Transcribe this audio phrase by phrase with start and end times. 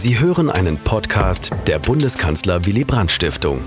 [0.00, 3.64] Sie hören einen Podcast der Bundeskanzler Willy Brandt Stiftung.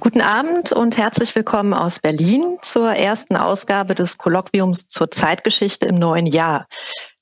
[0.00, 5.96] Guten Abend und herzlich willkommen aus Berlin zur ersten Ausgabe des Kolloquiums zur Zeitgeschichte im
[5.96, 6.66] neuen Jahr.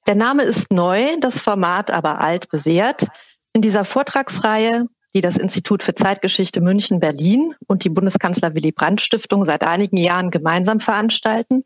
[0.07, 3.09] Der Name ist neu, das Format aber alt bewährt.
[3.53, 9.01] In dieser Vortragsreihe, die das Institut für Zeitgeschichte München Berlin und die Bundeskanzler Willy Brandt
[9.01, 11.65] Stiftung seit einigen Jahren gemeinsam veranstalten,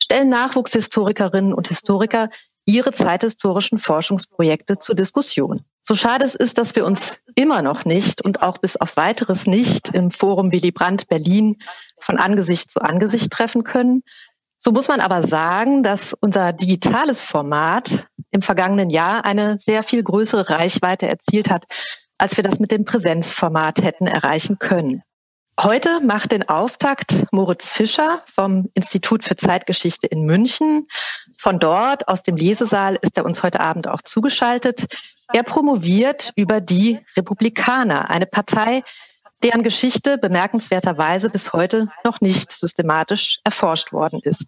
[0.00, 2.28] stellen Nachwuchshistorikerinnen und Historiker
[2.68, 5.64] ihre zeithistorischen Forschungsprojekte zur Diskussion.
[5.82, 9.46] So schade es ist, dass wir uns immer noch nicht und auch bis auf weiteres
[9.46, 11.56] nicht im Forum Willy Brandt Berlin
[11.98, 14.02] von Angesicht zu Angesicht treffen können,
[14.58, 20.02] so muss man aber sagen, dass unser digitales Format im vergangenen Jahr eine sehr viel
[20.02, 21.64] größere Reichweite erzielt hat,
[22.18, 25.02] als wir das mit dem Präsenzformat hätten erreichen können.
[25.60, 30.86] Heute macht den Auftakt Moritz Fischer vom Institut für Zeitgeschichte in München.
[31.36, 34.86] Von dort, aus dem Lesesaal, ist er uns heute Abend auch zugeschaltet.
[35.32, 38.84] Er promoviert über die Republikaner, eine Partei,
[39.42, 44.46] deren Geschichte bemerkenswerterweise bis heute noch nicht systematisch erforscht worden ist.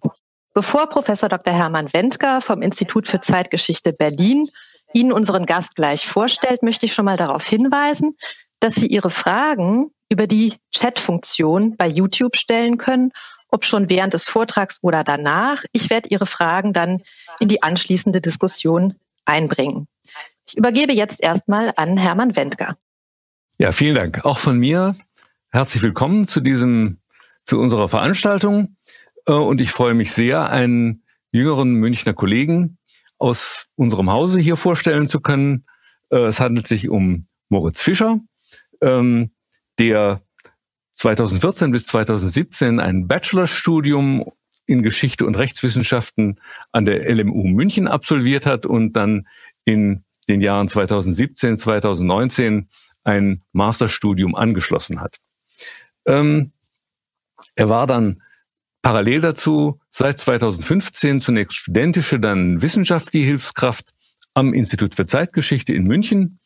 [0.54, 1.52] Bevor Professor Dr.
[1.52, 4.48] Hermann Wendker vom Institut für Zeitgeschichte Berlin
[4.92, 8.16] Ihnen unseren Gast gleich vorstellt, möchte ich schon mal darauf hinweisen,
[8.60, 13.12] dass Sie Ihre Fragen über die Chat-Funktion bei YouTube stellen können,
[13.48, 15.64] ob schon während des Vortrags oder danach.
[15.72, 17.02] Ich werde Ihre Fragen dann
[17.38, 18.94] in die anschließende Diskussion
[19.24, 19.86] einbringen.
[20.46, 22.76] Ich übergebe jetzt erstmal an Hermann Wendker.
[23.58, 24.24] Ja, vielen Dank.
[24.24, 24.96] Auch von mir
[25.50, 26.98] herzlich willkommen zu diesem,
[27.44, 28.76] zu unserer Veranstaltung.
[29.26, 32.78] Äh, und ich freue mich sehr, einen jüngeren Münchner Kollegen
[33.18, 35.66] aus unserem Hause hier vorstellen zu können.
[36.10, 38.18] Äh, es handelt sich um Moritz Fischer.
[38.80, 39.30] Ähm,
[39.80, 40.22] der
[40.94, 44.30] 2014 bis 2017 ein Bachelorstudium
[44.66, 46.38] in Geschichte und Rechtswissenschaften
[46.70, 49.26] an der LMU München absolviert hat und dann
[49.64, 52.68] in den Jahren 2017, 2019
[53.04, 55.16] ein Masterstudium angeschlossen hat.
[56.06, 56.52] Ähm,
[57.56, 58.22] er war dann
[58.82, 63.94] parallel dazu seit 2015 zunächst studentische, dann wissenschaftliche Hilfskraft
[64.34, 66.38] am Institut für Zeitgeschichte in München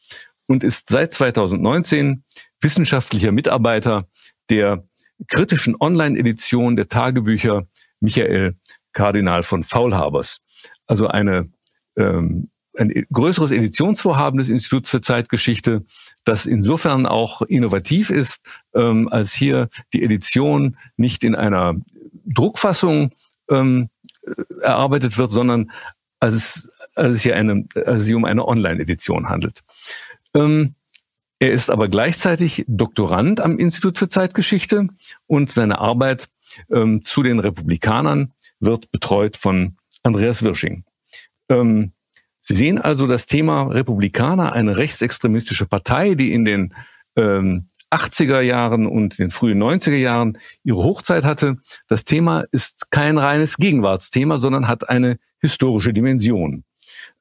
[0.47, 2.25] und ist seit 2019
[2.64, 4.08] wissenschaftlicher Mitarbeiter
[4.50, 4.84] der
[5.28, 7.66] kritischen Online-Edition der Tagebücher
[8.00, 8.56] Michael
[8.92, 10.38] Kardinal von Faulhabers.
[10.86, 11.50] Also eine,
[11.97, 15.84] ähm, ein größeres Editionsvorhaben des Instituts für Zeitgeschichte,
[16.25, 18.44] das insofern auch innovativ ist,
[18.75, 21.76] ähm, als hier die Edition nicht in einer
[22.26, 23.12] Druckfassung
[23.50, 23.91] ähm,
[24.60, 25.70] erarbeitet wird, sondern
[26.19, 29.62] als es, als es hier eine, als es sich um eine Online-Edition handelt.
[30.34, 30.75] Ähm,
[31.44, 34.88] er ist aber gleichzeitig Doktorand am Institut für Zeitgeschichte
[35.27, 36.31] und seine Arbeit
[36.71, 40.84] ähm, zu den Republikanern wird betreut von Andreas Wirsching.
[41.50, 41.93] Ähm,
[42.41, 46.75] Sie sehen also das Thema Republikaner, eine rechtsextremistische Partei, die in den
[47.15, 51.59] ähm, 80er Jahren und den frühen 90er Jahren ihre Hochzeit hatte.
[51.88, 56.65] Das Thema ist kein reines Gegenwartsthema, sondern hat eine historische Dimension.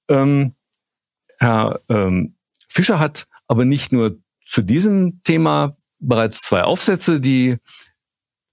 [0.08, 0.54] Ähm,
[1.40, 2.36] Herr ähm,
[2.70, 7.58] Fischer hat aber nicht nur zu diesem Thema bereits zwei Aufsätze, die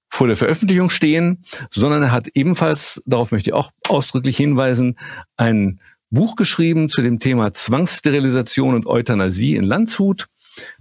[0.09, 4.99] vor der Veröffentlichung stehen, sondern er hat ebenfalls, darauf möchte ich auch ausdrücklich hinweisen,
[5.37, 5.81] ein
[6.11, 10.27] Buch geschrieben zu dem Thema Zwangssterilisation und Euthanasie in Landshut,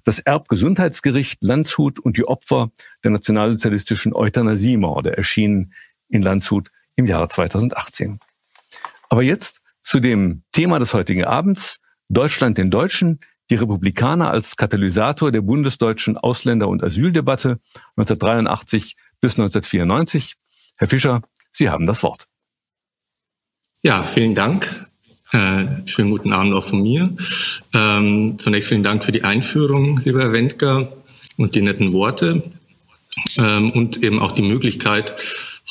[0.04, 2.72] das Erbgesundheitsgericht Landshut und die Opfer
[3.04, 5.74] der nationalsozialistischen Euthanasiemorde erschienen
[6.10, 8.20] in Landshut im Jahre 2018.
[9.10, 15.32] Aber jetzt zu dem Thema des heutigen Abends, Deutschland den Deutschen, die Republikaner als Katalysator
[15.32, 17.60] der bundesdeutschen Ausländer- und Asyldebatte
[17.96, 20.36] 1983 bis 1994.
[20.78, 21.22] Herr Fischer,
[21.52, 22.28] Sie haben das Wort.
[23.82, 24.86] Ja, vielen Dank.
[25.32, 27.16] Äh, schönen guten Abend auch von mir.
[27.74, 30.92] Ähm, zunächst vielen Dank für die Einführung, lieber Herr Wendker,
[31.38, 32.44] und die netten Worte
[33.38, 35.16] ähm, und eben auch die Möglichkeit,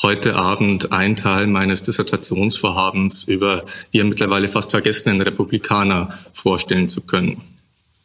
[0.01, 7.41] heute Abend einen Teil meines Dissertationsvorhabens über die mittlerweile fast vergessenen Republikaner vorstellen zu können.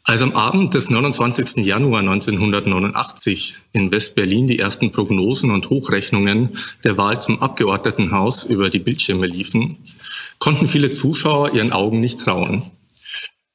[0.07, 1.65] Als am Abend des 29.
[1.65, 6.51] Januar 1989 in West-Berlin die ersten Prognosen und Hochrechnungen
[6.85, 9.79] der Wahl zum Abgeordnetenhaus über die Bildschirme liefen,
[10.39, 12.65] konnten viele Zuschauer ihren Augen nicht trauen.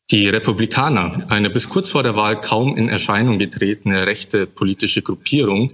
[0.09, 5.69] Die Republikaner, eine bis kurz vor der Wahl kaum in Erscheinung getretene rechte politische Gruppierung,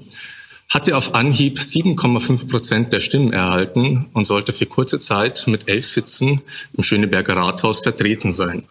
[0.68, 5.88] hatte auf Anhieb 7,5 Prozent der Stimmen erhalten und sollte für kurze Zeit mit elf
[5.88, 6.42] Sitzen
[6.74, 8.66] im Schöneberger Rathaus vertreten sein.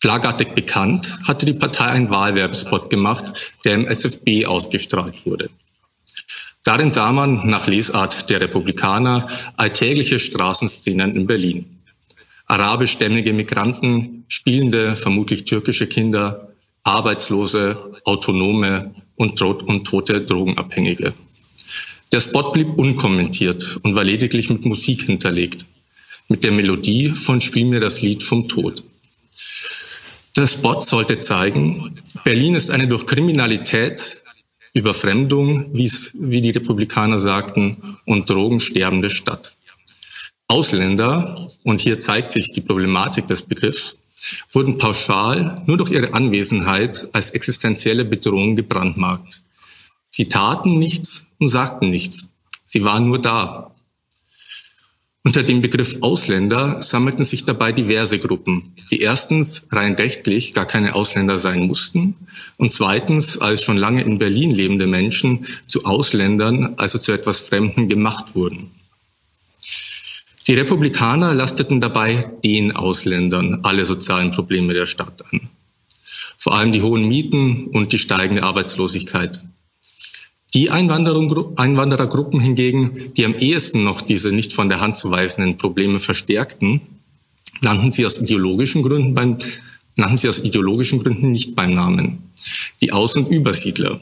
[0.00, 5.50] Schlagartig bekannt hatte die Partei einen Wahlwerbespot gemacht, der im SFB ausgestrahlt wurde.
[6.64, 11.66] Darin sah man nach Lesart der Republikaner alltägliche Straßenszenen in Berlin.
[12.46, 21.12] arabischstämmige Migranten, spielende, vermutlich türkische Kinder, Arbeitslose, Autonome und, und tote Drogenabhängige.
[22.12, 25.66] Der Spot blieb unkommentiert und war lediglich mit Musik hinterlegt,
[26.28, 28.82] mit der Melodie von Spiel mir das Lied vom Tod.
[30.38, 34.22] Der Spot sollte zeigen, Berlin ist eine durch Kriminalität,
[34.72, 39.56] Überfremdung, wie die Republikaner sagten, und Drogen sterbende Stadt.
[40.46, 43.98] Ausländer, und hier zeigt sich die Problematik des Begriffs,
[44.52, 49.42] wurden pauschal nur durch ihre Anwesenheit als existenzielle Bedrohung gebrandmarkt.
[50.08, 52.28] Sie taten nichts und sagten nichts.
[52.64, 53.72] Sie waren nur da.
[55.28, 60.94] Unter dem Begriff Ausländer sammelten sich dabei diverse Gruppen, die erstens rein rechtlich gar keine
[60.94, 62.16] Ausländer sein mussten
[62.56, 67.90] und zweitens als schon lange in Berlin lebende Menschen zu Ausländern, also zu etwas Fremden
[67.90, 68.70] gemacht wurden.
[70.46, 75.50] Die Republikaner lasteten dabei den Ausländern alle sozialen Probleme der Stadt an.
[76.38, 79.44] Vor allem die hohen Mieten und die steigende Arbeitslosigkeit.
[80.54, 85.98] Die Einwanderergruppen hingegen, die am ehesten noch diese nicht von der Hand zu weisenden Probleme
[85.98, 86.80] verstärkten,
[87.60, 89.36] nannten sie aus ideologischen Gründen beim,
[89.96, 92.30] nannten sie aus ideologischen Gründen nicht beim Namen.
[92.80, 94.00] Die Aus- und Übersiedler.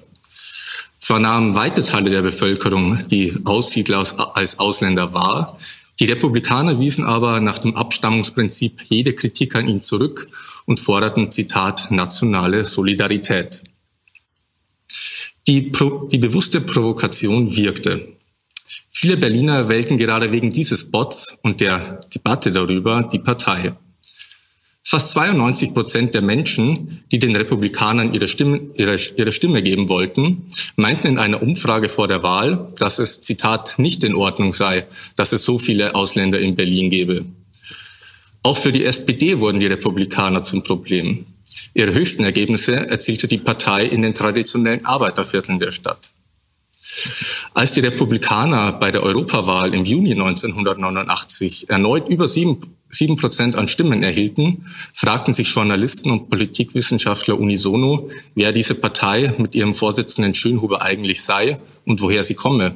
[1.01, 4.05] Zwar nahmen weite Teile der Bevölkerung die Aussiedler
[4.35, 5.59] als Ausländer wahr,
[5.99, 10.29] die Republikaner wiesen aber nach dem Abstammungsprinzip jede Kritik an ihn zurück
[10.67, 13.63] und forderten, Zitat, nationale Solidarität.
[15.47, 18.17] Die, Pro die bewusste Provokation wirkte.
[18.91, 23.75] Viele Berliner wählten gerade wegen dieses Bots und der Debatte darüber die Partei.
[24.83, 30.47] Fast 92 Prozent der Menschen, die den Republikanern ihre Stimme, ihre, ihre Stimme geben wollten,
[30.77, 35.33] meinten in einer Umfrage vor der Wahl, dass es, Zitat, nicht in Ordnung sei, dass
[35.33, 37.25] es so viele Ausländer in Berlin gebe.
[38.43, 41.25] Auch für die SPD wurden die Republikaner zum Problem.
[41.77, 46.09] Ihre höchsten Ergebnisse erzielte die Partei in den traditionellen Arbeitervierteln der Stadt.
[47.53, 52.63] Als die Republikaner bei der Europawahl im Juni 1989 erneut über sieben,
[53.19, 54.65] Prozent an Stimmen erhielten,
[54.95, 61.59] fragten sich Journalisten und Politikwissenschaftler unisono, wer diese Partei mit ihrem Vorsitzenden Schönhuber eigentlich sei
[61.85, 62.75] und woher sie komme.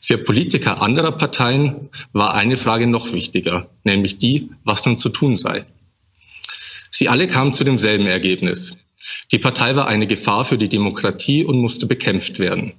[0.00, 5.36] Für Politiker anderer Parteien war eine Frage noch wichtiger, nämlich die, was nun zu tun
[5.36, 5.66] sei.
[6.98, 8.76] Sie alle kamen zu demselben Ergebnis.
[9.30, 12.72] Die Partei war eine Gefahr für die Demokratie und musste bekämpft werden.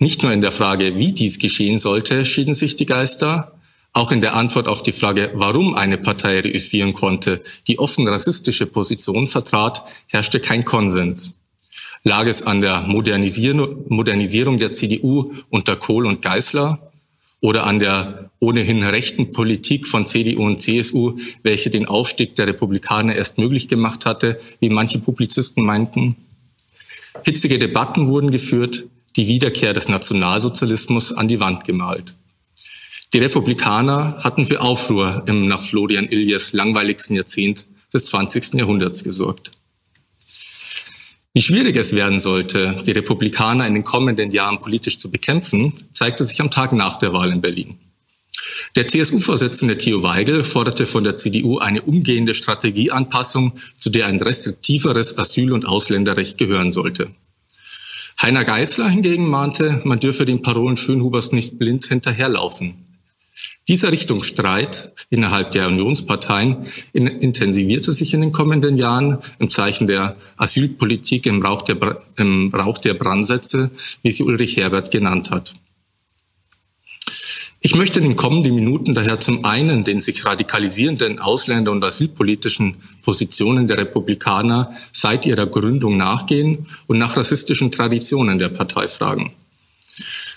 [0.00, 3.52] Nicht nur in der Frage, wie dies geschehen sollte, schieden sich die Geister,
[3.92, 8.66] auch in der Antwort auf die Frage, warum eine Partei reüssieren konnte, die offen rassistische
[8.66, 11.36] Position vertrat, herrschte kein Konsens.
[12.02, 16.90] Lag es an der Modernisierung der CDU unter Kohl und Geißler
[17.40, 23.14] oder an der ohnehin rechten Politik von CDU und CSU, welche den Aufstieg der Republikaner
[23.14, 26.16] erst möglich gemacht hatte, wie manche Publizisten meinten.
[27.24, 28.84] Hitzige Debatten wurden geführt,
[29.16, 32.14] die Wiederkehr des Nationalsozialismus an die Wand gemalt.
[33.12, 38.54] Die Republikaner hatten für Aufruhr im nach Florian Illies langweiligsten Jahrzehnt des 20.
[38.54, 39.50] Jahrhunderts gesorgt.
[41.32, 46.24] Wie schwierig es werden sollte, die Republikaner in den kommenden Jahren politisch zu bekämpfen, zeigte
[46.24, 47.78] sich am Tag nach der Wahl in Berlin.
[48.76, 55.18] Der CSU-Vorsitzende Theo Weigel forderte von der CDU eine umgehende Strategieanpassung, zu der ein restriktiveres
[55.18, 57.10] Asyl- und Ausländerrecht gehören sollte.
[58.20, 62.74] Heiner Geißler hingegen mahnte, man dürfe den Parolen Schönhubers nicht blind hinterherlaufen.
[63.68, 71.26] Dieser Richtungsstreit innerhalb der Unionsparteien intensivierte sich in den kommenden Jahren im Zeichen der Asylpolitik
[71.26, 73.70] im Rauch der, im Rauch der Brandsätze,
[74.02, 75.54] wie sie Ulrich Herbert genannt hat.
[77.60, 82.76] Ich möchte in den kommenden Minuten daher zum einen den sich radikalisierenden ausländer- und asylpolitischen
[83.02, 89.32] Positionen der Republikaner seit ihrer Gründung nachgehen und nach rassistischen Traditionen der Partei fragen.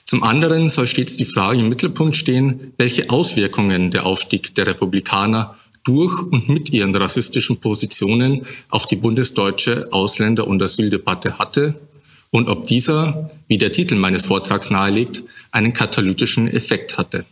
[0.03, 5.55] Zum anderen soll stets die Frage im Mittelpunkt stehen, welche Auswirkungen der Aufstieg der Republikaner
[5.83, 11.75] durch und mit ihren rassistischen Positionen auf die bundesdeutsche Ausländer- und Asyldebatte hatte
[12.31, 17.25] und ob dieser, wie der Titel meines Vortrags nahelegt, einen katalytischen Effekt hatte.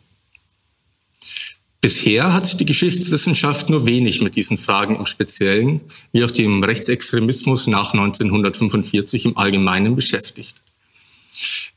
[1.81, 5.79] Bisher hat sich die Geschichtswissenschaft nur wenig mit diesen Fragen im Speziellen
[6.11, 10.57] wie auch dem Rechtsextremismus nach 1945 im Allgemeinen beschäftigt.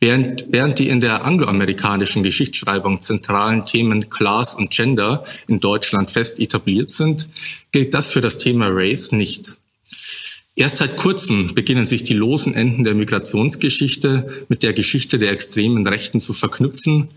[0.01, 6.41] Während, während die in der angloamerikanischen Geschichtsschreibung zentralen Themen Class und Gender in Deutschland fest
[6.41, 7.29] etabliert sind,
[7.71, 9.59] gilt das für das Thema Race nicht.
[10.55, 15.87] Erst seit kurzem beginnen sich die losen Enden der Migrationsgeschichte mit der Geschichte der extremen
[15.87, 17.09] Rechten zu verknüpfen,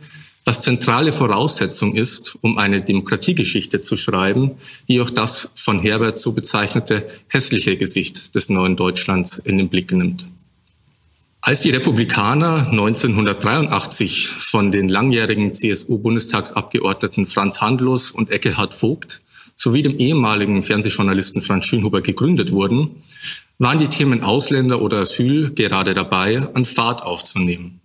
[0.45, 4.51] was zentrale Voraussetzung ist, um eine Demokratiegeschichte zu schreiben,
[4.87, 9.91] die auch das von Herbert so bezeichnete hässliche Gesicht des neuen Deutschlands in den Blick
[9.91, 10.27] nimmt.
[11.41, 19.21] Als die Republikaner 1983 von den langjährigen CSU-Bundestagsabgeordneten Franz Handlos und Eckehard Vogt
[19.55, 23.01] sowie dem ehemaligen Fernsehjournalisten Franz Schönhuber gegründet wurden,
[23.57, 27.79] waren die Themen Ausländer oder Asyl gerade dabei, an Fahrt aufzunehmen.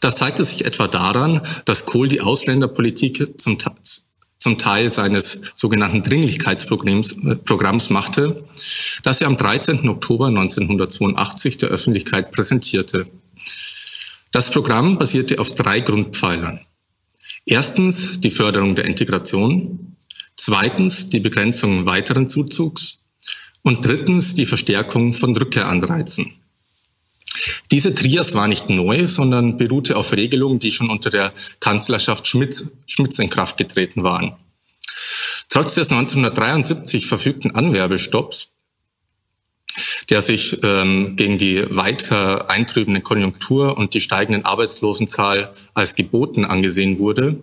[0.00, 3.56] Das zeigte sich etwa daran, dass Kohl die Ausländerpolitik zum,
[4.38, 8.44] zum Teil seines sogenannten Dringlichkeitsprogramms äh, machte,
[9.02, 9.88] das er am 13.
[9.88, 13.06] Oktober 1982 der Öffentlichkeit präsentierte.
[14.30, 16.60] Das Programm basierte auf drei Grundpfeilern.
[17.46, 19.93] Erstens die Förderung der Integration,
[20.44, 22.98] zweitens die Begrenzung weiteren Zuzugs
[23.62, 26.34] und drittens die Verstärkung von Rückkehranreizen.
[27.70, 32.66] Diese Trias war nicht neu, sondern beruhte auf Regelungen, die schon unter der Kanzlerschaft Schmitz,
[32.84, 34.36] Schmitz in Kraft getreten waren.
[35.48, 38.50] Trotz des 1973 verfügten Anwerbestopps,
[40.10, 46.98] der sich ähm, gegen die weiter eintrübende Konjunktur und die steigenden Arbeitslosenzahl als geboten angesehen
[46.98, 47.40] wurde,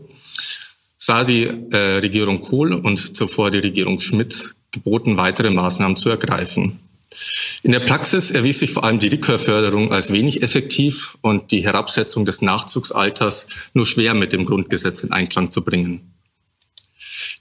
[1.02, 6.80] sah die äh, Regierung Kohl und zuvor die Regierung Schmidt geboten, weitere Maßnahmen zu ergreifen.
[7.64, 12.26] In der Praxis erwies sich vor allem die Rückkehrförderung als wenig effektiv und die Herabsetzung
[12.26, 16.14] des Nachzugsalters nur schwer mit dem Grundgesetz in Einklang zu bringen.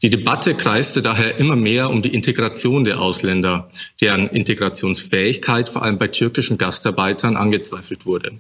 [0.03, 3.69] Die Debatte kreiste daher immer mehr um die Integration der Ausländer,
[4.01, 8.33] deren Integrationsfähigkeit vor allem bei türkischen Gastarbeitern angezweifelt wurde.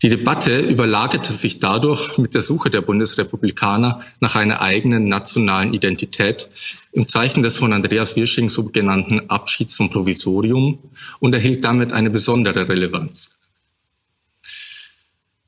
[0.00, 6.48] Die Debatte überlagerte sich dadurch mit der Suche der Bundesrepublikaner nach einer eigenen nationalen Identität
[6.92, 10.78] im Zeichen des von Andreas Wirsching so genannten Abschieds vom Provisorium
[11.18, 13.34] und erhielt damit eine besondere Relevanz.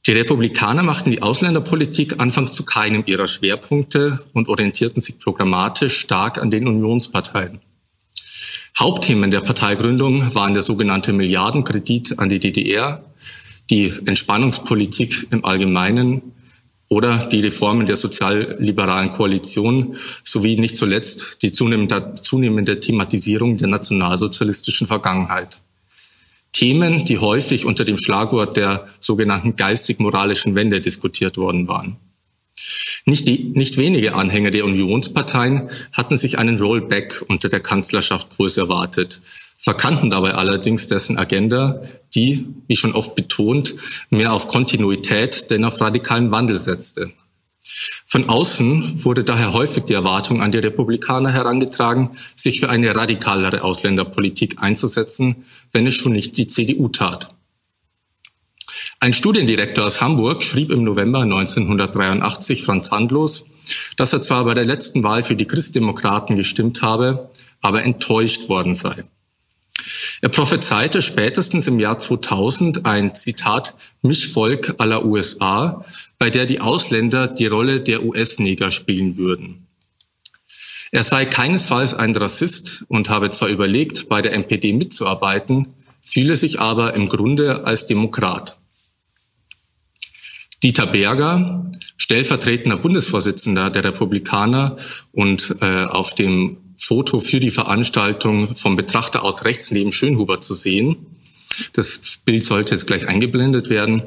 [0.06, 6.38] Die Republikaner machten die Ausländerpolitik anfangs zu keinem ihrer Schwerpunkte und orientierten sich programmatisch stark
[6.38, 7.60] an den Unionsparteien.
[8.76, 13.04] Hauptthemen der Parteigründung waren der sogenannte Milliardenkredit an die DDR,
[13.70, 16.22] die Entspannungspolitik im Allgemeinen
[16.88, 24.88] oder die Reformen der sozialliberalen Koalition sowie nicht zuletzt die zunehmende, zunehmende Thematisierung der nationalsozialistischen
[24.88, 25.60] Vergangenheit.
[26.52, 31.96] Themen, die häufig unter dem Schlagwort der sogenannten geistig-moralischen Wende diskutiert worden waren.
[33.06, 38.58] Nicht, die, nicht wenige Anhänger der Unionsparteien hatten sich einen Rollback unter der Kanzlerschaft groß
[38.58, 39.22] erwartet,
[39.58, 41.82] verkannten dabei allerdings dessen Agenda,
[42.14, 43.74] die, wie schon oft betont,
[44.10, 47.10] mehr auf Kontinuität denn auf radikalen Wandel setzte.
[48.06, 53.62] Von außen wurde daher häufig die Erwartung an die Republikaner herangetragen, sich für eine radikalere
[53.62, 57.34] Ausländerpolitik einzusetzen, wenn es schon nicht die CDU tat.
[58.98, 63.46] Ein Studiendirektor aus Hamburg schrieb im November 1983 Franz Handlos,
[63.96, 67.30] dass er zwar bei der letzten Wahl für die Christdemokraten gestimmt habe,
[67.62, 69.04] aber enttäuscht worden sei.
[70.22, 75.84] Er prophezeite spätestens im Jahr 2000 ein Zitat Mischvolk aller USA,
[76.18, 79.66] bei der die Ausländer die Rolle der US-Neger spielen würden.
[80.92, 85.68] Er sei keinesfalls ein Rassist und habe zwar überlegt, bei der NPD mitzuarbeiten,
[86.02, 88.58] fühle sich aber im Grunde als Demokrat.
[90.62, 94.76] Dieter Berger, stellvertretender Bundesvorsitzender der Republikaner
[95.12, 100.54] und äh, auf dem Foto für die Veranstaltung vom Betrachter aus rechts neben Schönhuber zu
[100.54, 100.96] sehen.
[101.74, 104.02] Das Bild sollte jetzt gleich eingeblendet werden.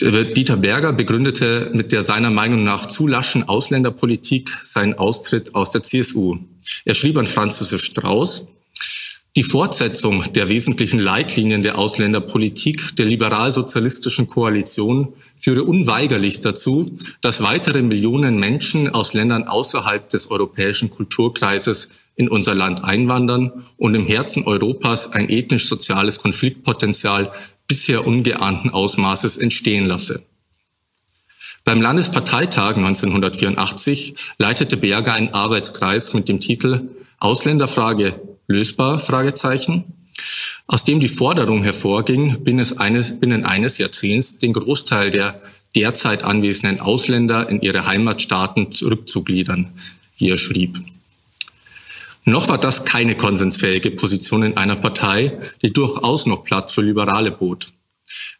[0.00, 5.84] Dieter Berger begründete mit der seiner Meinung nach zu laschen Ausländerpolitik seinen Austritt aus der
[5.84, 6.38] CSU.
[6.84, 8.48] Er schrieb an Franz Josef Strauß,
[9.36, 17.82] die Fortsetzung der wesentlichen Leitlinien der Ausländerpolitik der liberal-sozialistischen Koalition führe unweigerlich dazu, dass weitere
[17.82, 24.44] Millionen Menschen aus Ländern außerhalb des europäischen Kulturkreises in unser Land einwandern und im Herzen
[24.44, 27.30] Europas ein ethnisch-soziales Konfliktpotenzial
[27.68, 30.22] bisher ungeahnten Ausmaßes entstehen lasse.
[31.64, 36.88] Beim Landesparteitag 1984 leitete Berger einen Arbeitskreis mit dem Titel
[37.20, 38.98] Ausländerfrage lösbar?
[38.98, 39.84] Fragezeichen
[40.66, 45.40] aus dem die Forderung hervorging, binnen eines, binnen eines Jahrzehnts den Großteil der
[45.74, 49.72] derzeit anwesenden Ausländer in ihre Heimatstaaten zurückzugliedern,
[50.16, 50.78] wie er schrieb.
[52.24, 57.30] Noch war das keine konsensfähige Position in einer Partei, die durchaus noch Platz für Liberale
[57.30, 57.68] bot.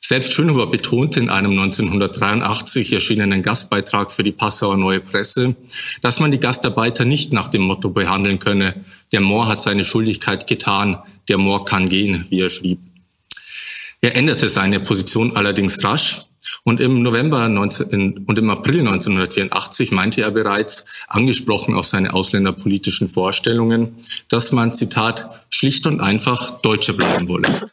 [0.00, 5.56] Selbst Schönhuber betonte in einem 1983 erschienenen Gastbeitrag für die Passauer Neue Presse,
[6.02, 10.47] dass man die Gastarbeiter nicht nach dem Motto behandeln könne, der Moor hat seine Schuldigkeit
[10.47, 12.80] getan, der Moor kann gehen, wie er schrieb.
[14.00, 16.25] Er änderte seine Position allerdings rasch
[16.64, 23.08] Und im November 19, und im April 1984 meinte er bereits, angesprochen auf seine ausländerpolitischen
[23.08, 23.97] Vorstellungen,
[24.28, 27.70] dass man, Zitat, schlicht und einfach Deutsche bleiben wolle.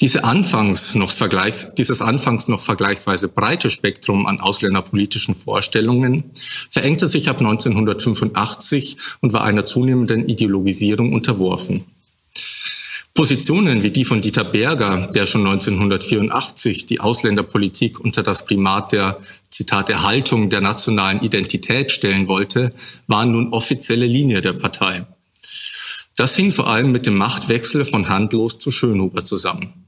[0.00, 6.30] Diese anfangs noch vergleichs, dieses anfangs noch vergleichsweise breite Spektrum an ausländerpolitischen Vorstellungen
[6.70, 11.84] verengte sich ab 1985 und war einer zunehmenden Ideologisierung unterworfen.
[13.14, 19.18] Positionen wie die von Dieter Berger, der schon 1984 die Ausländerpolitik unter das Primat der
[19.50, 22.70] Zitat Erhaltung der nationalen Identität stellen wollte,
[23.08, 25.06] waren nun offizielle Linie der Partei.
[26.16, 29.79] Das hing vor allem mit dem Machtwechsel von Handlos zu Schönhuber zusammen.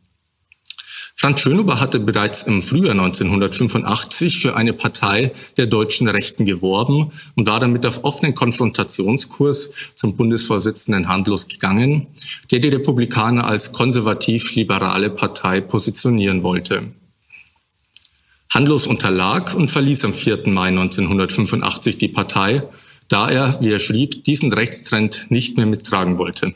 [1.23, 7.47] Franz Schönhuber hatte bereits im Frühjahr 1985 für eine Partei der deutschen Rechten geworben und
[7.47, 12.09] war damit auf offenen Konfrontationskurs zum Bundesvorsitzenden Handlos gegangen,
[12.51, 16.89] der die Republikaner als konservativ-liberale Partei positionieren wollte.
[18.51, 20.49] Handlos unterlag und verließ am 4.
[20.49, 22.65] Mai 1985 die Partei,
[23.07, 26.53] da er, wie er schrieb, diesen Rechtstrend nicht mehr mittragen wollte.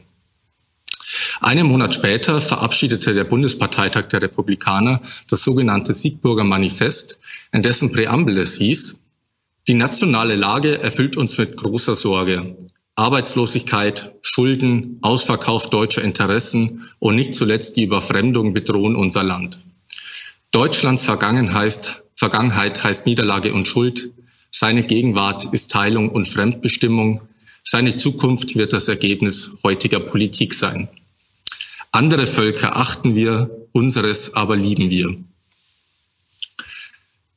[1.41, 7.19] Einen Monat später verabschiedete der Bundesparteitag der Republikaner das sogenannte Siegburger Manifest,
[7.53, 8.99] in dessen Präambel es hieß,
[9.69, 12.57] die nationale Lage erfüllt uns mit großer Sorge.
[12.95, 19.59] Arbeitslosigkeit, Schulden, Ausverkauf deutscher Interessen und nicht zuletzt die Überfremdung bedrohen unser Land.
[20.53, 24.13] Deutschlands Vergangenheit, Vergangenheit heißt Niederlage und Schuld.
[24.53, 27.21] Seine Gegenwart ist Teilung und Fremdbestimmung.
[27.65, 30.89] Seine Zukunft wird das Ergebnis heutiger Politik sein.
[31.97, 35.17] Andere Völker achten wir, unseres aber lieben wir.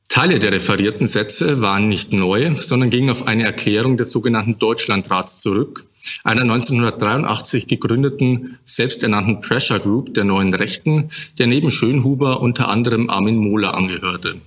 [0.10, 5.40] Teile der referierten Sätze waren nicht neu, sondern gingen auf eine Erklärung des sogenannten Deutschlandrats
[5.40, 5.86] zurück,
[6.26, 13.38] einer 1983 gegründeten, selbsternannten Pressure Group der neuen Rechten, der neben Schönhuber unter anderem Armin
[13.38, 14.42] Mohler angehörte.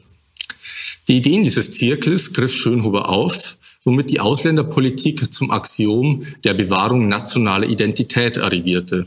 [1.08, 7.66] Die Ideen dieses Zirkels griff Schönhuber auf, womit die Ausländerpolitik zum Axiom der Bewahrung nationaler
[7.66, 9.06] Identität arrivierte.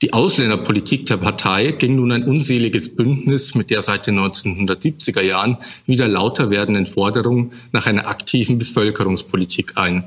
[0.00, 5.56] Die Ausländerpolitik der Partei ging nun ein unseliges Bündnis mit der seit den 1970er Jahren
[5.86, 10.04] wieder lauter werdenden Forderung nach einer aktiven Bevölkerungspolitik ein.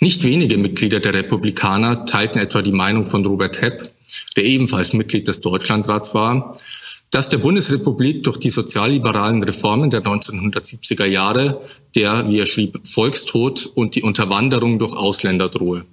[0.00, 3.90] Nicht wenige Mitglieder der Republikaner teilten etwa die Meinung von Robert Hepp,
[4.36, 6.58] der ebenfalls Mitglied des Deutschlandrats war,
[7.10, 11.62] dass der Bundesrepublik durch die sozialliberalen Reformen der 1970er Jahre
[11.94, 15.86] der, wie er schrieb, Volkstod und die Unterwanderung durch Ausländer drohe.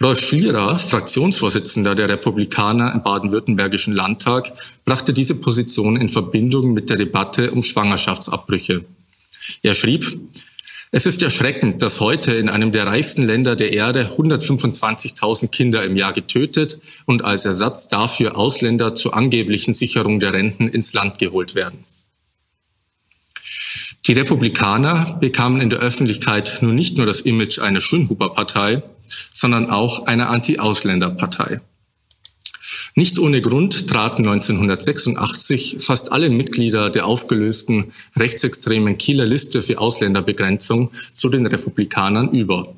[0.00, 4.52] Rolf Schlierer, Fraktionsvorsitzender der Republikaner im baden-württembergischen Landtag,
[4.84, 8.84] brachte diese Position in Verbindung mit der Debatte um Schwangerschaftsabbrüche.
[9.62, 10.20] Er schrieb,
[10.92, 15.96] es ist erschreckend, dass heute in einem der reichsten Länder der Erde 125.000 Kinder im
[15.96, 21.56] Jahr getötet und als Ersatz dafür Ausländer zur angeblichen Sicherung der Renten ins Land geholt
[21.56, 21.84] werden.
[24.06, 28.82] Die Republikaner bekamen in der Öffentlichkeit nun nicht nur das Image einer Schönhuber-Partei,
[29.34, 31.60] sondern auch einer Anti-Ausländer-Partei.
[32.94, 40.90] Nicht ohne Grund traten 1986 fast alle Mitglieder der aufgelösten rechtsextremen Kieler Liste für Ausländerbegrenzung
[41.12, 42.74] zu den Republikanern über.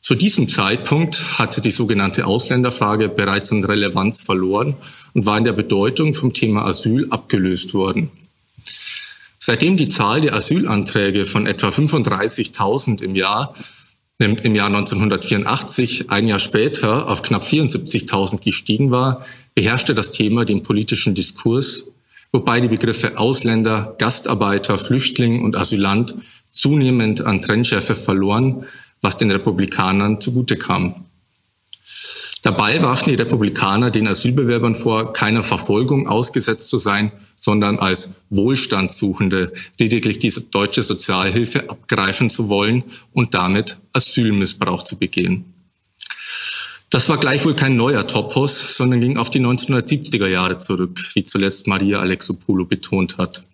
[0.00, 4.74] Zu diesem Zeitpunkt hatte die sogenannte Ausländerfrage bereits an Relevanz verloren
[5.12, 8.10] und war in der Bedeutung vom Thema Asyl abgelöst worden.
[9.38, 13.54] Seitdem die Zahl der Asylanträge von etwa 35.000 im Jahr
[14.18, 20.64] im Jahr 1984, ein Jahr später, auf knapp 74.000 gestiegen war, beherrschte das Thema den
[20.64, 21.84] politischen Diskurs,
[22.32, 26.16] wobei die Begriffe Ausländer, Gastarbeiter, Flüchtling und Asylant
[26.50, 28.64] zunehmend an Trennschärfe verloren,
[29.02, 31.06] was den Republikanern zugute kam.
[32.42, 39.52] Dabei warfen die Republikaner den Asylbewerbern vor, keiner Verfolgung ausgesetzt zu sein, sondern als Wohlstandssuchende
[39.78, 45.52] lediglich die deutsche Sozialhilfe abgreifen zu wollen und damit Asylmissbrauch zu begehen.
[46.90, 51.66] Das war gleichwohl kein neuer Topos, sondern ging auf die 1970er Jahre zurück, wie zuletzt
[51.66, 53.44] Maria Alexopoulou betont hat.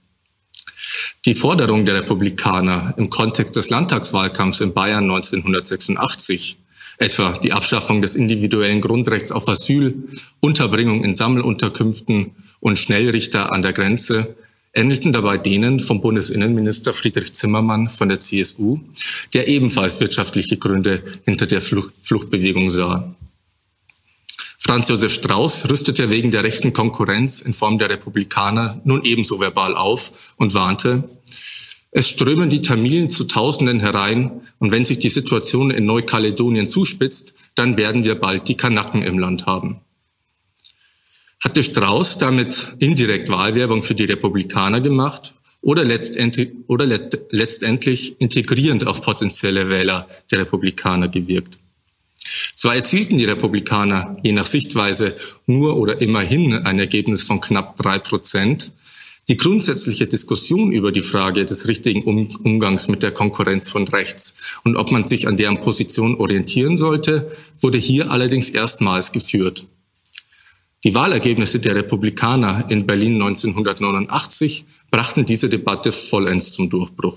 [1.27, 6.59] Die Forderung der Republikaner im Kontext des Landtagswahlkampfs in Bayern 1986
[6.99, 9.95] etwa die Abschaffung des individuellen Grundrechts auf Asyl,
[10.41, 14.37] Unterbringung in Sammelunterkünften und Schnellrichter an der Grenze,
[14.73, 18.81] endeten dabei denen vom Bundesinnenminister Friedrich Zimmermann von der CSU,
[19.33, 23.15] der ebenfalls wirtschaftliche Gründe hinter der Flucht Fluchtbewegung sah.
[24.59, 29.77] Franz Josef Strauß rüstete wegen der rechten Konkurrenz in Form der Republikaner nun ebenso verbal
[29.77, 31.05] auf und warnte,
[31.97, 37.37] es strömen die Tamilen zu Tausenden herein und wenn sich die Situation in Neukaledonien zuspitzt,
[37.55, 39.81] dann werden wir bald die Kanaken im Land haben.
[41.39, 46.85] Hatte Strauß damit indirekt Wahlwerbung für die Republikaner gemacht oder letztendlich, oder
[47.31, 51.59] letztendlich integrierend auf potenzielle Wähler der Republikaner gewirkt?
[52.57, 55.15] Zwar erzielten die Republikaner je nach Sichtweise
[55.47, 58.73] nur oder immerhin ein Ergebnis von knapp drei Prozent,
[59.29, 64.35] die grundsätzliche Diskussion über die Frage des richtigen Umgangs mit der Konkurrenz von rechts
[64.65, 69.67] und ob man sich an deren Position orientieren sollte, wurde hier allerdings erstmals geführt.
[70.85, 77.17] Die Wahlergebnisse der Republikaner in Berlin 1989 brachten diese Debatte vollends zum Durchbruch.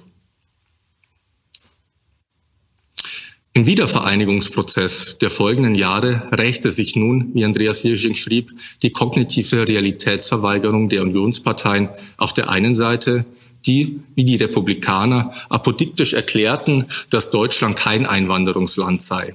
[3.58, 8.52] Im Wiedervereinigungsprozess der folgenden Jahre rächte sich nun, wie Andreas Hirsching schrieb,
[8.84, 13.26] die kognitive Realitätsverweigerung der Unionsparteien auf der einen Seite,
[13.66, 19.34] die, wie die Republikaner, apodiktisch erklärten, dass Deutschland kein Einwanderungsland sei.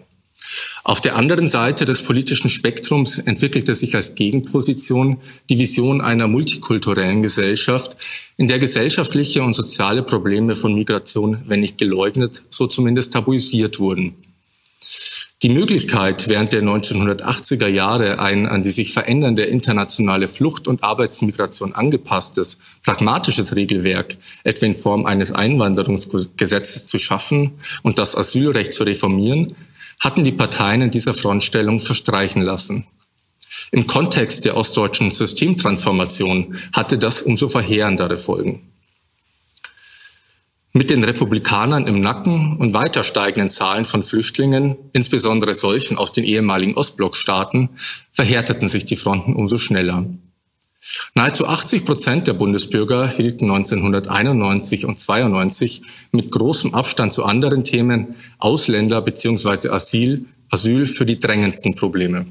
[0.84, 7.22] Auf der anderen Seite des politischen Spektrums entwickelte sich als Gegenposition die Vision einer multikulturellen
[7.22, 7.96] Gesellschaft,
[8.36, 14.14] in der gesellschaftliche und soziale Probleme von Migration, wenn nicht geleugnet, so zumindest tabuisiert wurden.
[15.42, 21.74] Die Möglichkeit, während der 1980er Jahre ein an die sich verändernde internationale Flucht- und Arbeitsmigration
[21.74, 29.48] angepasstes, pragmatisches Regelwerk, etwa in Form eines Einwanderungsgesetzes zu schaffen und das Asylrecht zu reformieren,
[30.02, 32.86] hatten die Parteien in dieser Frontstellung verstreichen lassen.
[33.70, 38.60] Im Kontext der ostdeutschen Systemtransformation hatte das umso verheerendere Folgen.
[40.72, 46.24] Mit den Republikanern im Nacken und weiter steigenden Zahlen von Flüchtlingen, insbesondere solchen aus den
[46.24, 47.68] ehemaligen Ostblockstaaten,
[48.10, 50.06] verhärteten sich die Fronten umso schneller.
[51.14, 58.16] Nahezu 80 Prozent der Bundesbürger hielten 1991 und 92 mit großem Abstand zu anderen Themen
[58.38, 59.68] Ausländer bzw.
[59.68, 62.26] Asyl, Asyl für die drängendsten Probleme.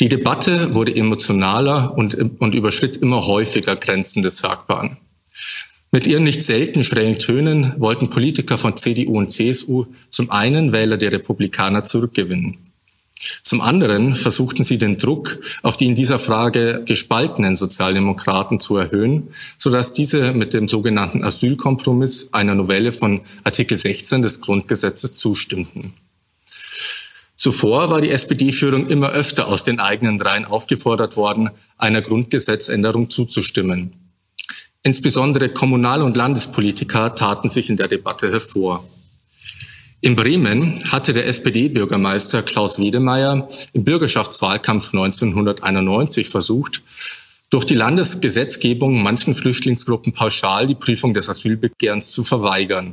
[0.00, 4.96] Die Debatte wurde emotionaler und, und überschritt immer häufiger Grenzen des Sagbaren.
[5.90, 10.96] Mit ihren nicht selten schrillen Tönen wollten Politiker von CDU und CSU zum einen Wähler
[10.96, 12.58] der Republikaner zurückgewinnen.
[13.42, 19.28] Zum anderen versuchten sie den Druck auf die in dieser Frage gespaltenen Sozialdemokraten zu erhöhen,
[19.58, 25.92] sodass diese mit dem sogenannten Asylkompromiss einer Novelle von Artikel 16 des Grundgesetzes zustimmten.
[27.36, 33.92] Zuvor war die SPD-Führung immer öfter aus den eigenen Reihen aufgefordert worden, einer Grundgesetzänderung zuzustimmen.
[34.82, 38.86] Insbesondere Kommunal- und Landespolitiker taten sich in der Debatte hervor.
[40.04, 46.82] In Bremen hatte der SPD-Bürgermeister Klaus Wiedemeyer im Bürgerschaftswahlkampf 1991 versucht,
[47.48, 52.92] durch die Landesgesetzgebung manchen Flüchtlingsgruppen pauschal die Prüfung des Asylbegehrens zu verweigern.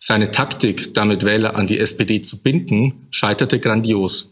[0.00, 4.30] Seine Taktik, damit Wähler an die SPD zu binden, scheiterte grandios.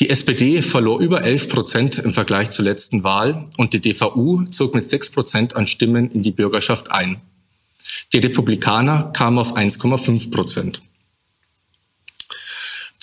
[0.00, 4.74] Die SPD verlor über 11 Prozent im Vergleich zur letzten Wahl und die DVU zog
[4.74, 7.22] mit 6 Prozent an Stimmen in die Bürgerschaft ein.
[8.12, 10.82] Die Republikaner kamen auf 1,5 Prozent.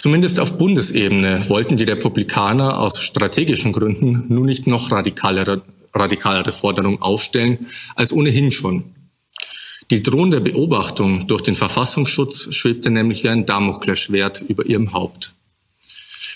[0.07, 7.01] Zumindest auf Bundesebene wollten die Republikaner aus strategischen Gründen nun nicht noch radikalere, radikalere Forderungen
[7.01, 8.85] aufstellen als ohnehin schon.
[9.91, 15.33] Die drohende Beobachtung durch den Verfassungsschutz schwebte nämlich wie ein Damoklesschwert über ihrem Haupt.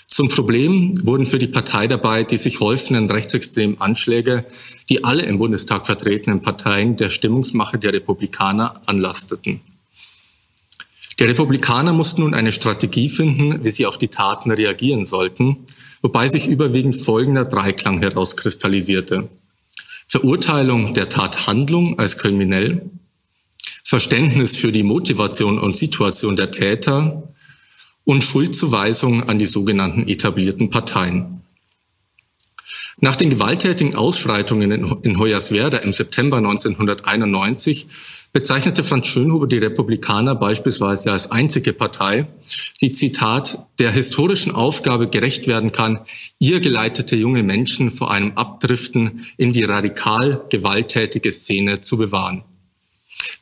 [0.06, 4.44] Zum Problem wurden für die Partei dabei die sich häufenden rechtsextremen Anschläge,
[4.90, 9.62] die alle im Bundestag vertretenen Parteien der Stimmungsmache der Republikaner anlasteten.
[11.18, 15.58] Die Republikaner mussten nun eine Strategie finden, wie sie auf die Taten reagieren sollten,
[16.00, 19.28] wobei sich überwiegend folgender Dreiklang herauskristallisierte.
[20.08, 22.90] Verurteilung der Tathandlung als kriminell,
[23.84, 27.22] Verständnis für die Motivation und Situation der Täter
[28.04, 31.41] und Schuldzuweisung an die sogenannten etablierten Parteien.
[33.00, 37.88] Nach den gewalttätigen Ausschreitungen in Hoyerswerda im September 1991
[38.32, 42.26] bezeichnete Franz Schönhuber die Republikaner beispielsweise als einzige Partei,
[42.80, 46.00] die Zitat der historischen Aufgabe gerecht werden kann,
[46.38, 52.44] ihr geleitete junge Menschen vor einem Abdriften in die radikal gewalttätige Szene zu bewahren.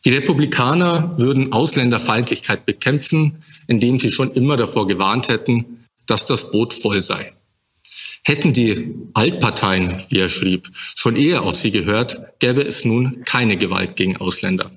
[0.05, 6.73] Die Republikaner würden Ausländerfeindlichkeit bekämpfen, indem sie schon immer davor gewarnt hätten, dass das Boot
[6.73, 7.33] voll sei.
[8.23, 13.57] Hätten die Altparteien, wie er schrieb, schon eher auf sie gehört, gäbe es nun keine
[13.57, 14.71] Gewalt gegen Ausländer.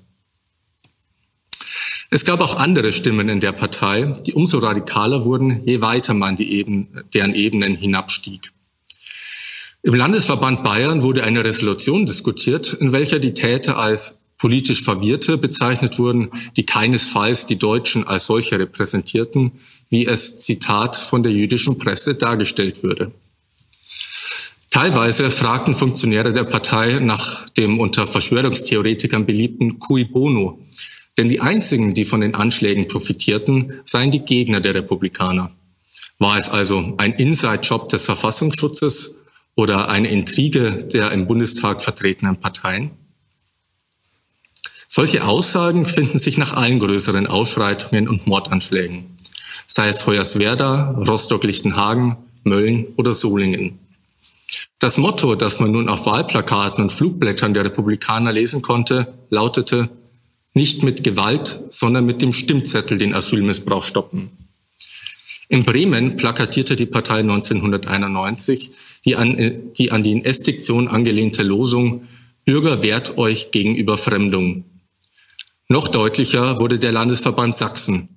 [2.09, 6.35] Es gab auch andere Stimmen in der Partei, die umso radikaler wurden, je weiter man
[6.35, 8.51] die Eben, deren Ebenen hinabstieg.
[9.81, 15.99] Im Landesverband Bayern wurde eine Resolution diskutiert, in welcher die Täter als politisch Verwirrte bezeichnet
[15.99, 19.51] wurden, die keinesfalls die Deutschen als solche repräsentierten,
[19.89, 23.11] wie es Zitat von der jüdischen Presse dargestellt würde.
[24.73, 30.59] Teilweise fragten Funktionäre der Partei nach dem unter Verschwörungstheoretikern beliebten Cui Bono,
[31.15, 35.51] denn die einzigen, die von den Anschlägen profitierten, seien die Gegner der Republikaner.
[36.17, 39.13] War es also ein Inside-Job des Verfassungsschutzes
[39.53, 42.89] oder eine Intrige der im Bundestag vertretenen Parteien?
[44.87, 49.05] Solche Aussagen finden sich nach allen größeren Ausschreitungen und Mordanschlägen,
[49.67, 53.82] sei es Hoyerswerda, Rostock-Lichtenhagen, Mölln oder Solingen.
[54.79, 59.89] Das Motto, das man nun auf Wahlplakaten und Flugblättern der Republikaner lesen konnte, lautete
[60.53, 64.31] nicht mit Gewalt, sondern mit dem Stimmzettel den Asylmissbrauch stoppen.
[65.49, 68.71] In Bremen plakatierte die Partei 1991
[69.05, 72.07] die an die, an die Estiktion angelehnte Losung
[72.45, 74.65] Bürger wehrt euch gegen Überfremdung.
[75.69, 78.09] Noch deutlicher wurde der Landesverband Sachsen.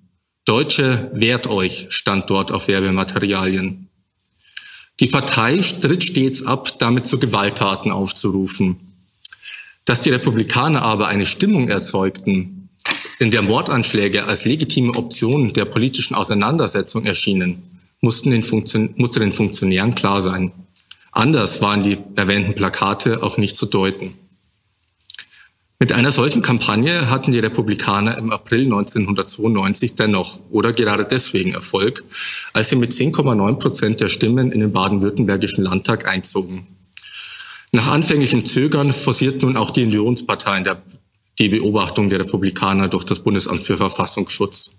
[0.44, 3.86] Deutsche wehrt euch stand dort auf Werbematerialien.
[5.00, 8.76] Die Partei stritt stets ab, damit zu Gewalttaten aufzurufen.
[9.85, 12.68] Dass die Republikaner aber eine Stimmung erzeugten,
[13.18, 17.62] in der Mordanschläge als legitime Option der politischen Auseinandersetzung erschienen,
[18.00, 18.44] mussten den
[18.96, 20.52] musste den Funktionären klar sein.
[21.12, 24.14] Anders waren die erwähnten Plakate auch nicht zu deuten.
[25.79, 32.03] Mit einer solchen Kampagne hatten die Republikaner im April 1992 dennoch oder gerade deswegen Erfolg,
[32.55, 36.67] als sie mit 10,9 Prozent der Stimmen in den baden-württembergischen Landtag einzogen.
[37.73, 40.81] Nach anfänglichem Zögern forciert nun auch die Unionsparteien der,
[41.39, 44.77] die Beobachtung der Republikaner durch das Bundesamt für Verfassungsschutz.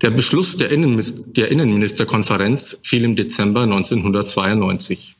[0.00, 5.17] Der Beschluss der, Innenministerkonferenz fiel im Dezember 1992.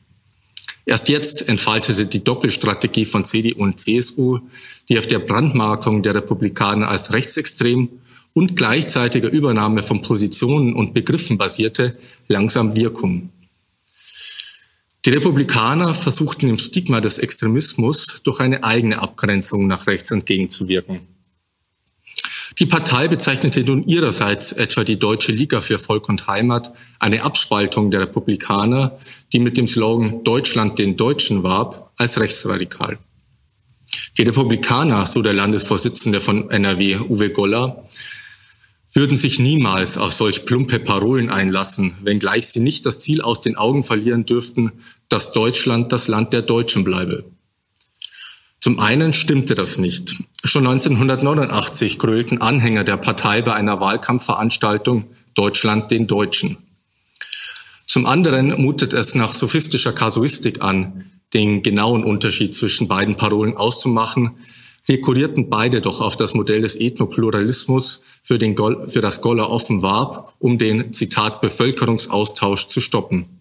[0.85, 4.39] Erst jetzt entfaltete die Doppelstrategie von CDU und CSU,
[4.87, 7.89] die auf der Brandmarkung der Republikaner als rechtsextrem
[8.33, 13.29] und gleichzeitiger Übernahme von Positionen und Begriffen basierte, langsam Wirkung.
[15.05, 20.99] Die Republikaner versuchten dem Stigma des Extremismus durch eine eigene Abgrenzung nach rechts entgegenzuwirken.
[22.57, 27.91] Die Partei bezeichnete nun ihrerseits etwa die Deutsche Liga für Volk und Heimat, eine Abspaltung
[27.91, 28.97] der Republikaner,
[29.31, 32.97] die mit dem Slogan Deutschland den Deutschen warb, als rechtsradikal.
[34.17, 37.83] Die Republikaner, so der Landesvorsitzende von NRW, Uwe Goller,
[38.93, 43.55] würden sich niemals auf solch plumpe Parolen einlassen, wenngleich sie nicht das Ziel aus den
[43.55, 44.71] Augen verlieren dürften,
[45.09, 47.23] dass Deutschland das Land der Deutschen bleibe.
[48.59, 50.21] Zum einen stimmte das nicht.
[50.43, 56.57] Schon 1989 grölten Anhänger der Partei bei einer Wahlkampfveranstaltung Deutschland den Deutschen.
[57.87, 64.31] Zum anderen mutet es nach sophistischer Kasuistik an, den genauen Unterschied zwischen beiden Parolen auszumachen,
[64.87, 69.81] rekurrierten beide doch auf das Modell des Ethnopluralismus, für, den Gol für das Goller offen
[69.81, 73.38] warb, um den, Zitat, Bevölkerungsaustausch zu stoppen.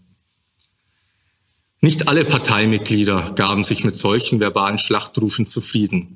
[1.81, 6.09] Nicht alle Parteimitglieder gaben sich mit solchen verbalen Schlachtrufen zufrieden.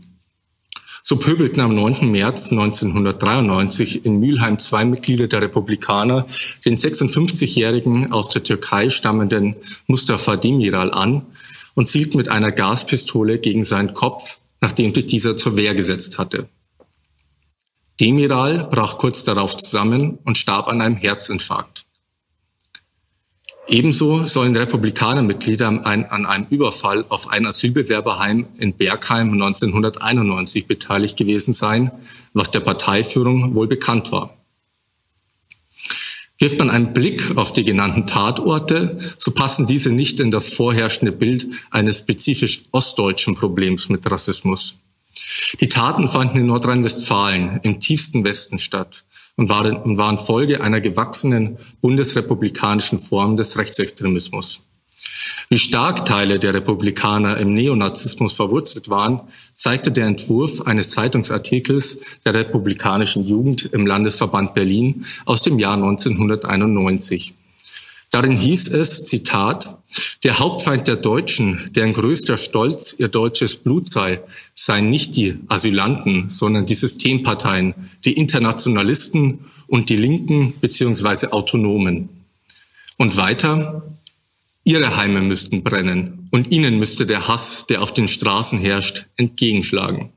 [1.04, 2.10] So pöbelten am 9.
[2.10, 6.26] März 1993 in Mülheim zwei Mitglieder der Republikaner
[6.64, 11.26] den 56-jährigen aus der Türkei stammenden Mustafa Demiral an
[11.74, 16.48] und zielten mit einer Gaspistole gegen seinen Kopf, nachdem sich dieser zur Wehr gesetzt hatte.
[18.00, 21.81] Demiral brach kurz darauf zusammen und starb an einem Herzinfarkt.
[23.68, 31.92] Ebenso sollen Republikanermitglieder an einem Überfall auf ein Asylbewerberheim in Bergheim 1991 beteiligt gewesen sein,
[32.32, 34.36] was der Parteiführung wohl bekannt war.
[36.38, 41.12] Wirft man einen Blick auf die genannten Tatorte, so passen diese nicht in das vorherrschende
[41.12, 44.78] Bild eines spezifisch ostdeutschen Problems mit Rassismus.
[45.60, 49.04] Die Taten fanden in Nordrhein-Westfalen im tiefsten Westen statt
[49.36, 54.62] und waren, und waren Folge einer gewachsenen bundesrepublikanischen Form des Rechtsextremismus.
[55.48, 59.20] Wie stark Teile der Republikaner im Neonazismus verwurzelt waren,
[59.52, 67.34] zeigte der Entwurf eines Zeitungsartikels der republikanischen Jugend im Landesverband Berlin aus dem Jahr 1991.
[68.12, 69.78] Darin hieß es, Zitat,
[70.22, 74.20] der Hauptfeind der Deutschen, deren größter Stolz ihr deutsches Blut sei,
[74.54, 81.28] seien nicht die Asylanten, sondern die Systemparteien, die Internationalisten und die Linken bzw.
[81.28, 82.10] Autonomen.
[82.98, 83.82] Und weiter,
[84.62, 90.10] ihre Heime müssten brennen und ihnen müsste der Hass, der auf den Straßen herrscht, entgegenschlagen.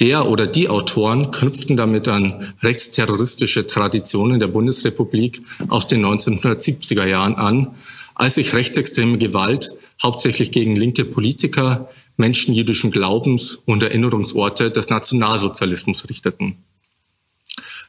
[0.00, 7.34] Der oder die Autoren knüpften damit an rechtsterroristische Traditionen der Bundesrepublik aus den 1970er Jahren
[7.34, 7.74] an,
[8.14, 16.08] als sich rechtsextreme Gewalt hauptsächlich gegen linke Politiker, Menschen jüdischen Glaubens und Erinnerungsorte des Nationalsozialismus
[16.08, 16.56] richteten.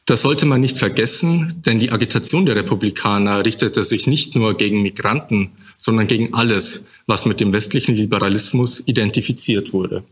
[0.06, 4.82] Das sollte man nicht vergessen, denn die Agitation der Republikaner richtete sich nicht nur gegen
[4.82, 10.02] Migranten, sondern gegen alles, was mit dem westlichen Liberalismus identifiziert wurde.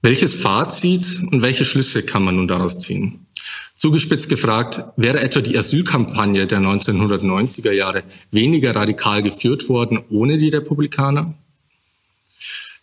[0.00, 3.26] Welches Fazit und welche Schlüsse kann man nun daraus ziehen?
[3.74, 10.50] Zugespitzt gefragt, wäre etwa die Asylkampagne der 1990er Jahre weniger radikal geführt worden ohne die
[10.50, 11.34] Republikaner?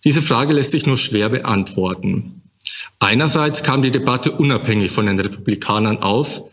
[0.03, 2.41] Diese Frage lässt sich nur schwer beantworten.
[2.99, 6.43] Einerseits kam die Debatte unabhängig von den Republikanern auf,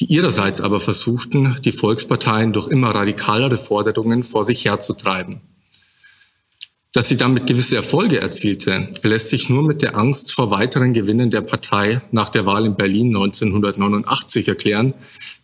[0.00, 5.40] die ihrerseits aber versuchten, die Volksparteien durch immer radikalere Forderungen vor sich herzutreiben.
[6.94, 11.28] Dass sie damit gewisse Erfolge erzielte, lässt sich nur mit der Angst vor weiteren Gewinnen
[11.28, 14.94] der Partei nach der Wahl in Berlin 1989 erklären,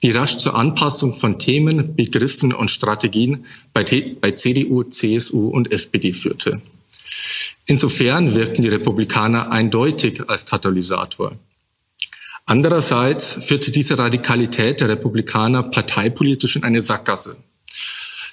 [0.01, 3.85] die rasch zur Anpassung von Themen, Begriffen und Strategien bei,
[4.21, 6.61] bei CDU, CSU und SPD führte.
[7.67, 11.33] Insofern wirkten die Republikaner eindeutig als Katalysator.
[12.47, 17.37] Andererseits führte diese Radikalität der Republikaner parteipolitisch in eine Sackgasse.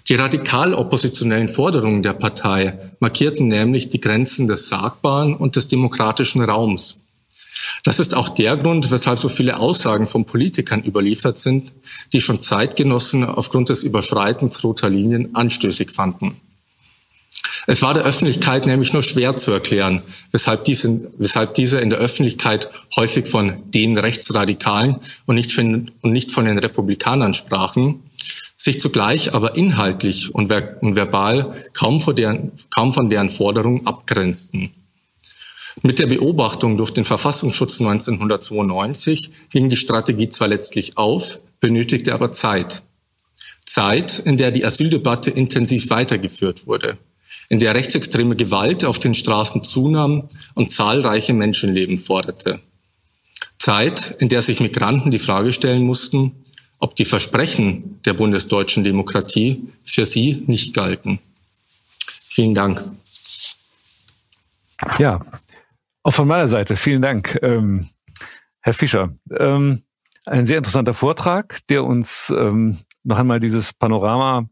[0.10, 6.42] Die radikal oppositionellen Forderungen der Partei markierten nämlich die Grenzen des Sagbaren und des demokratischen
[6.42, 6.98] Raums.
[7.84, 11.74] Das ist auch der Grund, weshalb so viele Aussagen von Politikern überliefert sind,
[12.14, 16.40] die schon Zeitgenossen aufgrund des Überschreitens roter Linien anstößig fanden.
[17.66, 22.00] Es war der Öffentlichkeit nämlich nur schwer zu erklären, weshalb diese, weshalb diese in der
[22.00, 28.04] Öffentlichkeit häufig von den Rechtsradikalen und nicht, von, und nicht von den Republikanern sprachen,
[28.58, 33.86] sich zugleich aber inhaltlich und, ver und verbal kaum von, deren, kaum von deren Forderungen
[33.86, 34.72] abgrenzten.
[35.84, 42.32] Mit der Beobachtung durch den Verfassungsschutz 1992 ging die Strategie zwar letztlich auf, benötigte aber
[42.32, 42.82] Zeit.
[43.66, 46.98] Zeit, in der die Asyldebatte intensiv weitergeführt wurde
[47.50, 52.60] in der rechtsextreme Gewalt auf den Straßen zunahm und zahlreiche Menschenleben forderte.
[53.58, 56.34] Zeit, in der sich Migranten die Frage stellen mussten,
[56.80, 61.20] ob die Versprechen der bundesdeutschen Demokratie für sie nicht galten.
[62.28, 62.84] Vielen Dank.
[65.00, 65.26] Ja,
[66.04, 67.90] auch von meiner Seite vielen Dank, ähm,
[68.62, 69.14] Herr Fischer.
[69.38, 69.84] Ähm,
[70.26, 74.48] ein sehr interessanter Vortrag, der uns ähm, noch einmal dieses Panorama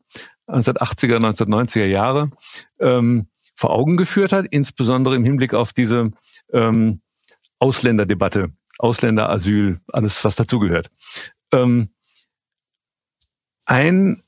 [0.47, 2.31] 1980er, 1990er Jahre
[2.79, 6.11] ähm, vor Augen geführt hat, insbesondere im Hinblick auf diese
[6.53, 7.01] ähm,
[7.59, 10.89] Ausländerdebatte, Ausländerasyl, alles was dazugehört.
[11.51, 11.89] Ähm,
[13.65, 14.21] ein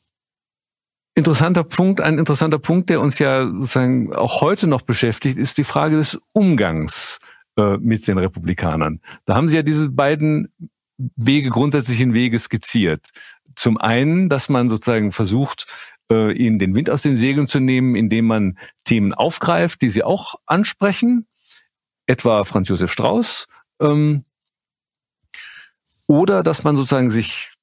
[1.15, 5.63] interessanter Punkt, ein interessanter Punkt, der uns ja sozusagen auch heute noch beschäftigt, ist die
[5.63, 7.19] Frage des Umgangs
[7.57, 9.01] äh, mit den Republikanern.
[9.25, 10.53] Da haben Sie ja diese beiden
[10.97, 13.09] Wege, grundsätzlichen Wege skizziert.
[13.55, 15.65] Zum einen, dass man sozusagen versucht,
[16.11, 20.03] äh, ihnen den Wind aus den Segeln zu nehmen, indem man Themen aufgreift, die sie
[20.03, 21.27] auch ansprechen,
[22.05, 23.47] etwa Franz Josef Strauß,
[23.81, 24.23] ähm,
[26.07, 27.56] oder dass man sozusagen sich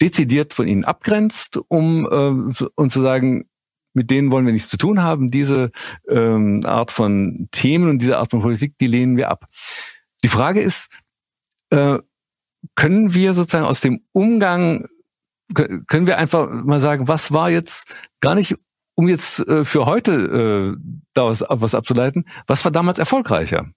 [0.00, 3.48] dezidiert von ihnen abgrenzt, um äh, und zu sagen,
[3.94, 5.30] mit denen wollen wir nichts zu tun haben.
[5.30, 5.70] Diese
[6.08, 9.46] ähm, Art von Themen und diese Art von Politik, die lehnen wir ab.
[10.24, 10.90] Die Frage ist,
[11.70, 11.98] äh,
[12.74, 14.86] können wir sozusagen aus dem Umgang
[15.54, 18.56] können wir einfach mal sagen, was war jetzt gar nicht,
[18.94, 23.70] um jetzt äh, für heute äh, daraus was abzuleiten, was war damals erfolgreicher?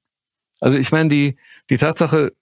[0.62, 1.38] Also ich meine, die,
[1.70, 2.34] die Tatsache,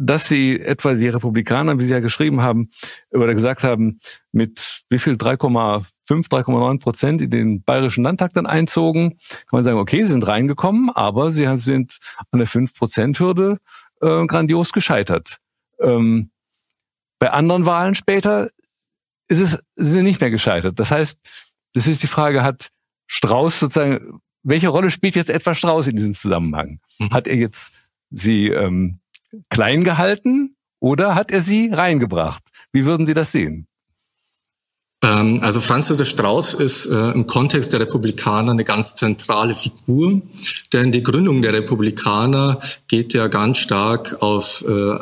[0.00, 2.70] dass sie etwa die Republikaner, wie sie ja geschrieben haben,
[3.10, 3.98] oder gesagt haben,
[4.30, 9.78] mit wie viel 3,5, 3,9 Prozent in den Bayerischen Landtag dann einzogen, kann man sagen,
[9.78, 11.98] okay, sie sind reingekommen, aber sie sind
[12.30, 13.58] an der 5-Prozent-Hürde
[14.00, 15.38] äh, grandios gescheitert.
[15.80, 16.30] Ähm,
[17.18, 18.50] bei anderen Wahlen später
[19.26, 20.78] ist es sind sie nicht mehr gescheitert.
[20.78, 21.18] Das heißt,
[21.74, 22.70] das ist die Frage, hat
[23.08, 26.78] Strauß sozusagen, welche Rolle spielt jetzt etwa Strauß in diesem Zusammenhang?
[27.00, 27.10] Mhm.
[27.10, 27.74] Hat er jetzt
[28.10, 29.00] sie ähm,
[29.50, 32.42] klein gehalten oder hat er sie reingebracht?
[32.72, 33.66] Wie würden Sie das sehen?
[35.02, 40.22] Ähm, also Franz Josef Strauß ist äh, im Kontext der Republikaner eine ganz zentrale Figur,
[40.72, 44.98] denn die Gründung der Republikaner geht ja ganz stark auf äh,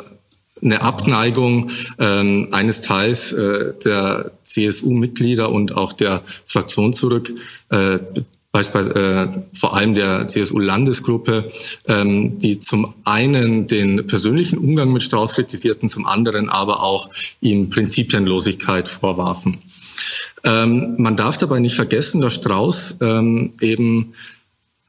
[0.61, 7.31] eine Abneigung ähm, eines Teils äh, der CSU-Mitglieder und auch der Fraktion zurück,
[7.69, 7.99] äh,
[8.51, 11.51] beispielsweise äh, vor allem der CSU-Landesgruppe,
[11.87, 17.09] ähm, die zum einen den persönlichen Umgang mit Strauß kritisierten, zum anderen aber auch
[17.41, 19.59] ihm Prinzipienlosigkeit vorwarfen.
[20.43, 24.13] Ähm, man darf dabei nicht vergessen, dass Strauß ähm, eben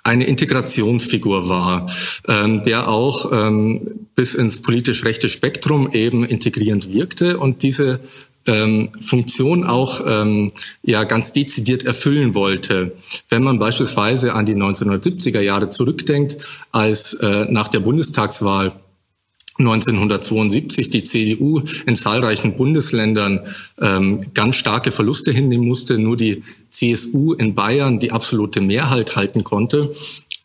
[0.04, 1.90] eine Integrationsfigur war,
[2.26, 8.00] ähm, der auch ähm, bis ins politisch rechte Spektrum eben integrierend wirkte und diese
[8.49, 10.51] ähm, Funktion auch ähm,
[10.82, 12.96] ja ganz dezidiert erfüllen wollte.
[13.28, 16.38] Wenn man beispielsweise an die 1970er Jahre zurückdenkt,
[16.72, 18.72] als äh, nach der Bundestagswahl
[19.59, 23.40] 1972 die CDU in zahlreichen Bundesländern
[23.80, 29.42] ähm, ganz starke Verluste hinnehmen musste, nur die CSU in Bayern die absolute Mehrheit halten
[29.42, 29.92] konnte,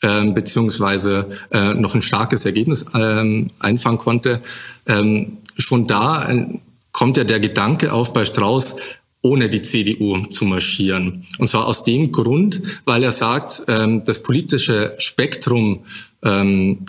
[0.02, 4.42] ähm, beziehungsweise äh, noch ein starkes Ergebnis ähm, einfangen konnte.
[4.88, 6.46] Ähm, schon da äh,
[6.94, 8.78] kommt ja der Gedanke auf bei Strauß,
[9.22, 11.26] ohne die CDU zu marschieren.
[11.40, 15.86] Und zwar aus dem Grund, weil er sagt, ähm, das politische Spektrum
[16.24, 16.86] ähm,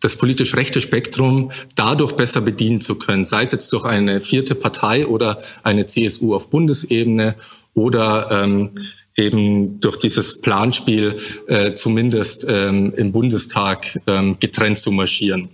[0.00, 4.54] das politisch rechte Spektrum dadurch besser bedienen zu können, sei es jetzt durch eine vierte
[4.54, 7.34] Partei oder eine CSU auf Bundesebene
[7.74, 8.70] oder ähm,
[9.16, 14.00] eben durch dieses Planspiel äh, zumindest im Bundestag
[14.40, 15.48] getrennt zu marschieren.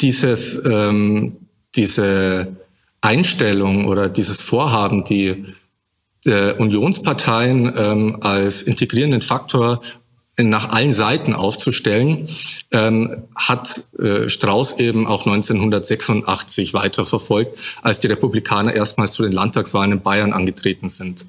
[0.00, 1.36] Dieses, ähm,
[1.74, 2.56] diese
[3.00, 5.44] Einstellung oder dieses Vorhaben, die
[6.24, 9.80] äh, Unionsparteien ähm, als integrierenden Faktor
[10.38, 12.28] nach allen Seiten aufzustellen,
[12.70, 19.92] ähm, hat äh, Strauß eben auch 1986 weiterverfolgt, als die Republikaner erstmals zu den Landtagswahlen
[19.92, 21.26] in Bayern angetreten sind.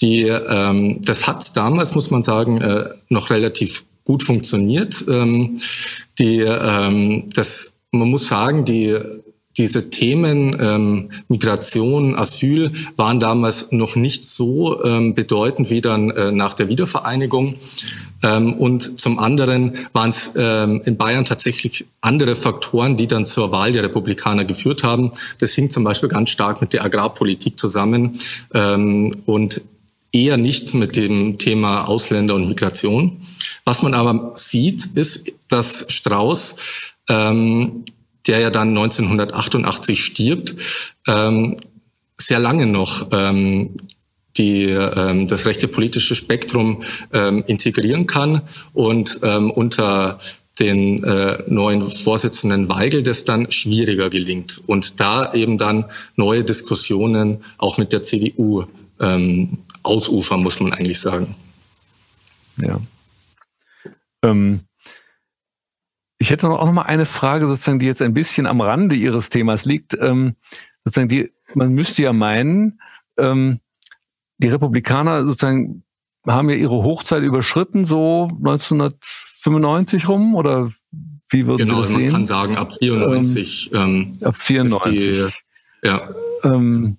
[0.00, 5.04] Die, ähm, das hat damals, muss man sagen, äh, noch relativ gut funktioniert.
[5.08, 5.60] Ähm,
[6.18, 8.98] die, ähm, das, man muss sagen, die
[9.58, 16.32] diese Themen ähm, Migration, Asyl waren damals noch nicht so ähm, bedeutend wie dann äh,
[16.32, 17.56] nach der Wiedervereinigung.
[18.22, 23.52] Ähm, und zum anderen waren es ähm, in Bayern tatsächlich andere Faktoren, die dann zur
[23.52, 25.12] Wahl der Republikaner geführt haben.
[25.38, 28.18] Das hing zum Beispiel ganz stark mit der Agrarpolitik zusammen
[28.54, 29.60] ähm, und
[30.12, 33.20] eher nicht mit dem Thema Ausländer und Migration.
[33.64, 36.56] Was man aber sieht, ist, dass Strauß
[37.08, 37.84] ähm,
[38.26, 40.54] der ja dann 1988 stirbt,
[41.06, 41.56] ähm,
[42.18, 43.76] sehr lange noch ähm,
[44.36, 48.42] die, ähm, das rechte politische Spektrum ähm, integrieren kann
[48.72, 50.18] und ähm, unter
[50.60, 55.86] den äh, neuen Vorsitzenden Weigel das dann schwieriger gelingt und da eben dann
[56.16, 58.64] neue Diskussionen auch mit der CDU
[59.00, 61.34] ähm, ausufern, muss man eigentlich sagen.
[62.58, 62.80] Ja.
[64.22, 64.60] Ähm,
[66.22, 69.28] ich hätte auch noch mal eine Frage, sozusagen, die jetzt ein bisschen am Rande Ihres
[69.28, 69.98] Themas liegt.
[70.00, 70.36] Ähm,
[70.84, 72.80] sozusagen, die, man müsste ja meinen,
[73.18, 73.58] ähm,
[74.38, 75.82] die Republikaner sozusagen
[76.24, 80.70] haben ja ihre Hochzeit überschritten, so 1995 rum, oder
[81.28, 81.98] wie würden genau, Sie das sehen?
[81.98, 83.70] Genau, man kann sagen, ab 94.
[83.74, 84.94] Ähm, ähm, ab 94.
[84.94, 85.28] Die,
[85.84, 86.08] ja.
[86.44, 86.98] Ähm,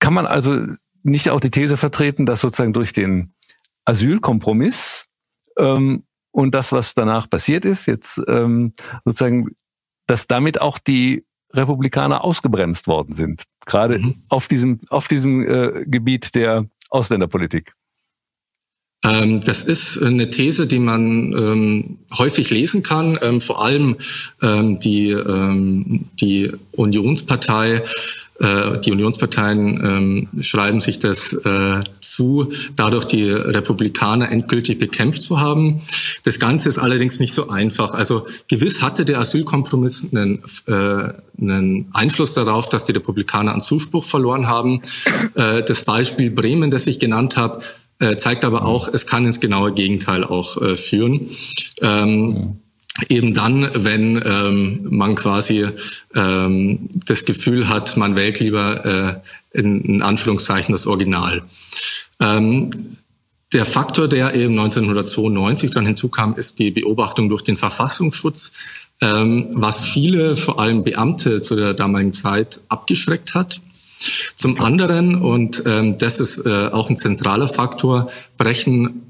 [0.00, 0.66] kann man also
[1.02, 3.32] nicht auch die These vertreten, dass sozusagen durch den
[3.86, 5.06] Asylkompromiss
[5.58, 8.72] ähm, und das, was danach passiert ist, jetzt ähm,
[9.04, 9.56] sozusagen,
[10.06, 14.14] dass damit auch die Republikaner ausgebremst worden sind, gerade mhm.
[14.28, 17.74] auf diesem auf diesem äh, Gebiet der Ausländerpolitik.
[19.02, 23.18] Ähm, das ist eine These, die man ähm, häufig lesen kann.
[23.22, 23.96] Ähm, vor allem
[24.42, 27.82] ähm, die, ähm, die Unionspartei
[28.40, 35.82] die Unionsparteien ähm, schreiben sich das äh, zu, dadurch die Republikaner endgültig bekämpft zu haben.
[36.24, 37.92] Das Ganze ist allerdings nicht so einfach.
[37.92, 44.04] Also gewiss hatte der Asylkompromiss einen, äh, einen Einfluss darauf, dass die Republikaner an Zuspruch
[44.04, 44.80] verloren haben.
[45.34, 47.60] Äh, das Beispiel Bremen, das ich genannt habe,
[47.98, 51.26] äh, zeigt aber auch, es kann ins genaue Gegenteil auch äh, führen.
[51.82, 52.58] Ähm,
[53.08, 55.66] eben dann, wenn ähm, man quasi
[56.14, 59.22] ähm, das Gefühl hat, man wählt lieber
[59.54, 61.42] äh, in, in Anführungszeichen das Original.
[62.20, 62.96] Ähm,
[63.52, 68.52] der Faktor, der eben 1992 dann hinzukam, ist die Beobachtung durch den Verfassungsschutz,
[69.00, 73.60] ähm, was viele, vor allem Beamte zu der damaligen Zeit, abgeschreckt hat.
[74.36, 79.02] Zum anderen, und ähm, das ist äh, auch ein zentraler Faktor, brechen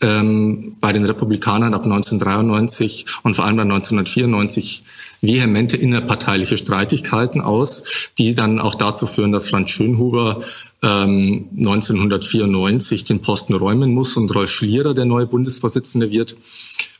[0.00, 4.84] ähm, bei den Republikanern ab 1993 und vor allem dann 1994
[5.20, 10.42] vehemente innerparteiliche Streitigkeiten aus, die dann auch dazu führen, dass Franz Schönhuber
[10.82, 16.36] ähm, 1994 den Posten räumen muss und Rolf Schlierer der neue Bundesvorsitzende wird.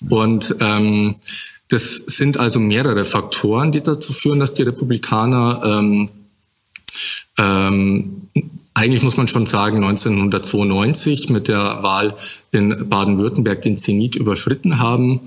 [0.08, 1.16] Und ähm,
[1.68, 6.08] das sind also mehrere Faktoren, die dazu führen, dass die Republikaner ähm,
[7.36, 8.17] ähm,
[8.78, 12.14] eigentlich muss man schon sagen, 1992 mit der Wahl
[12.52, 15.20] in Baden-Württemberg den Zenit überschritten haben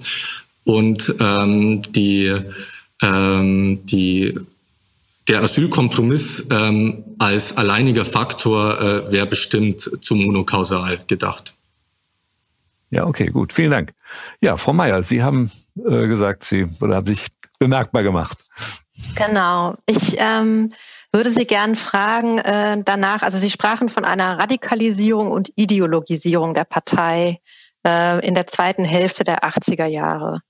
[0.64, 2.34] und ähm, die,
[3.02, 4.40] ähm, die,
[5.28, 11.54] der Asylkompromiss ähm, als alleiniger Faktor äh, wäre bestimmt zu monokausal gedacht.
[12.90, 13.52] Ja, okay, gut.
[13.52, 13.94] Vielen Dank.
[14.40, 17.28] Ja, Frau Mayer, Sie haben äh, gesagt, Sie oder haben sich
[17.60, 18.38] bemerkbar gemacht.
[19.16, 19.76] Genau.
[19.86, 20.74] Ich ähm,
[21.14, 26.64] würde Sie gern fragen äh, danach, also Sie sprachen von einer Radikalisierung und Ideologisierung der
[26.64, 27.40] Partei
[27.86, 30.42] äh, in der zweiten Hälfte der 80er Jahre.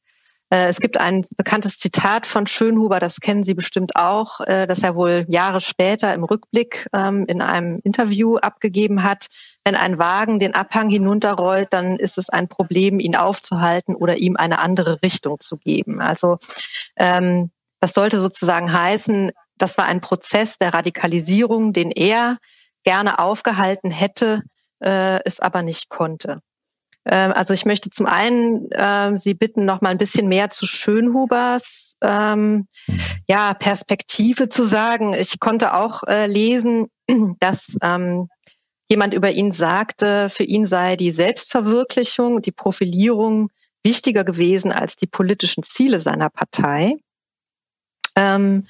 [0.52, 4.84] Äh, es gibt ein bekanntes Zitat von Schönhuber, das kennen Sie bestimmt auch, äh, das
[4.84, 9.28] er wohl Jahre später im Rückblick ähm, in einem Interview abgegeben hat.
[9.64, 14.36] Wenn ein Wagen den Abhang hinunterrollt, dann ist es ein Problem, ihn aufzuhalten oder ihm
[14.36, 16.02] eine andere Richtung zu geben.
[16.02, 16.38] Also
[16.98, 17.50] ähm,
[17.80, 19.32] das sollte sozusagen heißen,
[19.62, 22.38] das war ein Prozess der Radikalisierung, den er
[22.84, 24.42] gerne aufgehalten hätte,
[24.80, 26.42] äh, es aber nicht konnte.
[27.06, 30.66] Ähm, also ich möchte zum einen äh, Sie bitten, noch mal ein bisschen mehr zu
[30.66, 32.68] Schönhubers ähm,
[33.28, 35.14] ja, Perspektive zu sagen.
[35.14, 36.88] Ich konnte auch äh, lesen,
[37.40, 38.28] dass ähm,
[38.90, 43.50] jemand über ihn sagte, für ihn sei die Selbstverwirklichung die Profilierung
[43.84, 46.98] wichtiger gewesen als die politischen Ziele seiner Partei.
[48.16, 48.68] Ähm,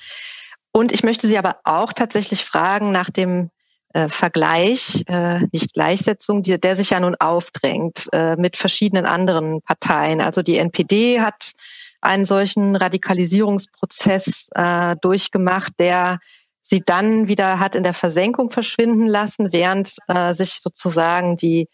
[0.71, 3.49] und ich möchte Sie aber auch tatsächlich fragen nach dem
[3.93, 9.61] äh, Vergleich, äh, nicht Gleichsetzung, die, der sich ja nun aufdrängt äh, mit verschiedenen anderen
[9.61, 10.21] Parteien.
[10.21, 11.51] Also die NPD hat
[11.99, 16.19] einen solchen Radikalisierungsprozess äh, durchgemacht, der
[16.61, 21.67] sie dann wieder hat in der Versenkung verschwinden lassen, während äh, sich sozusagen die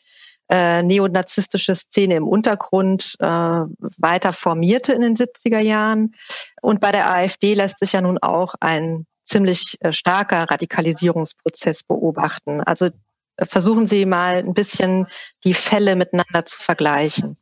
[0.49, 6.15] äh, neonazistische Szene im Untergrund äh, weiter formierte in den 70er Jahren.
[6.61, 12.61] Und bei der AfD lässt sich ja nun auch ein ziemlich äh, starker Radikalisierungsprozess beobachten.
[12.61, 12.87] Also
[13.35, 15.07] äh, versuchen Sie mal ein bisschen
[15.43, 17.37] die Fälle miteinander zu vergleichen.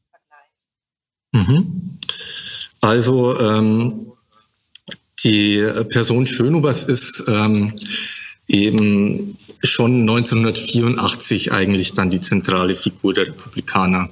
[1.31, 1.99] Mhm.
[2.81, 4.11] Also ähm,
[5.23, 7.73] die Person Schönubers ist ähm,
[8.47, 14.09] eben schon 1984 eigentlich dann die zentrale Figur der Republikaner.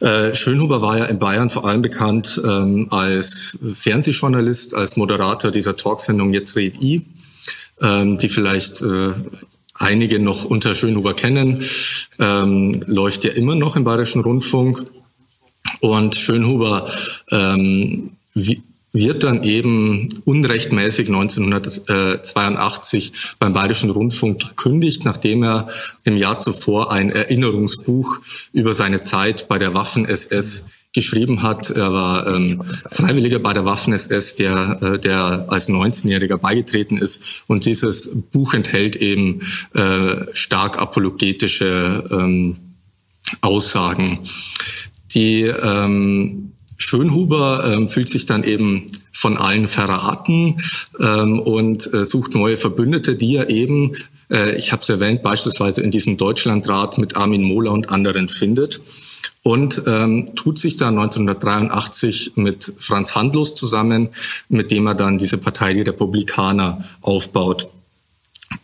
[0.00, 5.76] Äh, Schönhuber war ja in Bayern vor allem bekannt ähm, als Fernsehjournalist, als Moderator dieser
[5.76, 7.02] Talksendung Jetzt red I,
[7.80, 9.12] ähm, die vielleicht äh,
[9.74, 11.64] einige noch unter Schönhuber kennen,
[12.18, 14.84] ähm, läuft ja immer noch im Bayerischen Rundfunk.
[15.80, 16.88] Und Schönhuber
[18.34, 18.62] wie,
[18.92, 25.68] wird dann eben unrechtmäßig 1982 beim Bayerischen Rundfunk gekündigt, nachdem er
[26.04, 28.20] im Jahr zuvor ein Erinnerungsbuch
[28.52, 31.70] über seine Zeit bei der Waffen-SS geschrieben hat.
[31.70, 37.44] Er war ähm, Freiwilliger bei der Waffen-SS, der, äh, der als 19-Jähriger beigetreten ist.
[37.46, 39.40] Und dieses Buch enthält eben
[39.74, 42.58] äh, stark apologetische ähm,
[43.40, 44.18] Aussagen.
[45.14, 46.51] Die ähm,
[46.82, 50.60] Schönhuber ähm, fühlt sich dann eben von allen verraten
[50.98, 53.92] ähm, und äh, sucht neue Verbündete, die er eben,
[54.30, 58.80] äh, ich habe es erwähnt, beispielsweise in diesem Deutschlandrat mit Armin Mohler und anderen findet
[59.42, 64.08] und ähm, tut sich dann 1983 mit Franz Handlos zusammen,
[64.48, 67.68] mit dem er dann diese Partei die Republikaner aufbaut.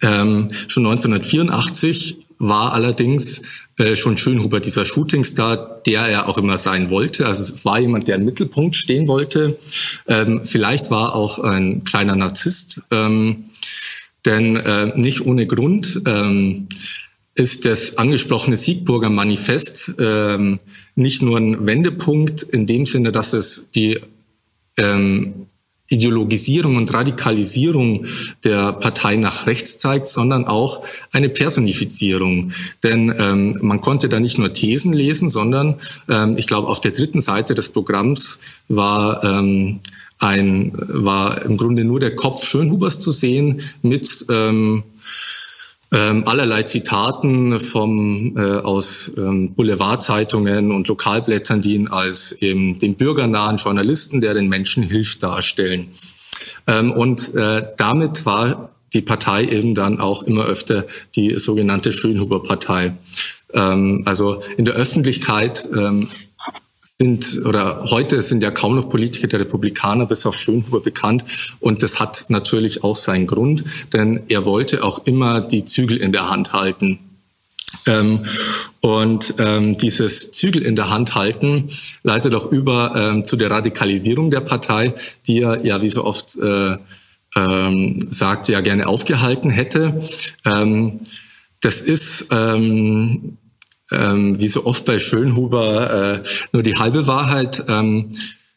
[0.02, 3.42] Ähm, schon 1984 war allerdings
[3.78, 7.26] äh, schon Schönhuber dieser Shootingstar, der er auch immer sein wollte.
[7.26, 9.58] Also es war jemand, der im Mittelpunkt stehen wollte.
[10.06, 13.36] Ähm, vielleicht war auch ein kleiner Narzisst, ähm,
[14.24, 16.68] denn äh, nicht ohne Grund ähm,
[17.34, 20.58] ist das angesprochene Siegburger Manifest ähm,
[20.96, 24.00] nicht nur ein Wendepunkt in dem Sinne, dass es die
[24.76, 25.47] ähm,
[25.88, 28.04] Ideologisierung und Radikalisierung
[28.44, 30.82] der Partei nach rechts zeigt, sondern auch
[31.12, 32.52] eine Personifizierung.
[32.84, 35.76] Denn ähm, man konnte da nicht nur Thesen lesen, sondern
[36.08, 39.80] ähm, ich glaube, auf der dritten Seite des Programms war ähm,
[40.18, 44.82] ein war im Grunde nur der Kopf Schönhubers zu sehen mit ähm,
[45.90, 52.94] ähm, allerlei Zitaten vom, äh, aus ähm, Boulevardzeitungen und Lokalblättern, die ihn als eben den
[52.94, 55.90] bürgernahen Journalisten, der den Menschen hilft, darstellen.
[56.66, 60.84] Ähm, und äh, damit war die Partei eben dann auch immer öfter
[61.14, 62.92] die sogenannte Schönhuber-Partei.
[63.54, 66.08] Ähm, also in der Öffentlichkeit ähm,
[67.00, 71.24] sind oder heute sind ja kaum noch Politiker der Republikaner bis auf Schönhuber bekannt
[71.60, 76.10] und das hat natürlich auch seinen Grund, denn er wollte auch immer die Zügel in
[76.10, 76.98] der Hand halten.
[77.86, 78.24] Ähm,
[78.80, 81.70] und ähm, dieses Zügel in der Hand halten
[82.02, 84.94] leitet auch über ähm, zu der Radikalisierung der Partei,
[85.26, 86.78] die er ja wie so oft äh,
[87.36, 90.02] ähm, sagt, ja gerne aufgehalten hätte.
[90.44, 91.00] Ähm,
[91.60, 93.36] das ist ähm,
[93.90, 97.64] ähm, wie so oft bei Schönhuber äh, nur die halbe Wahrheit.
[97.68, 98.10] Ähm,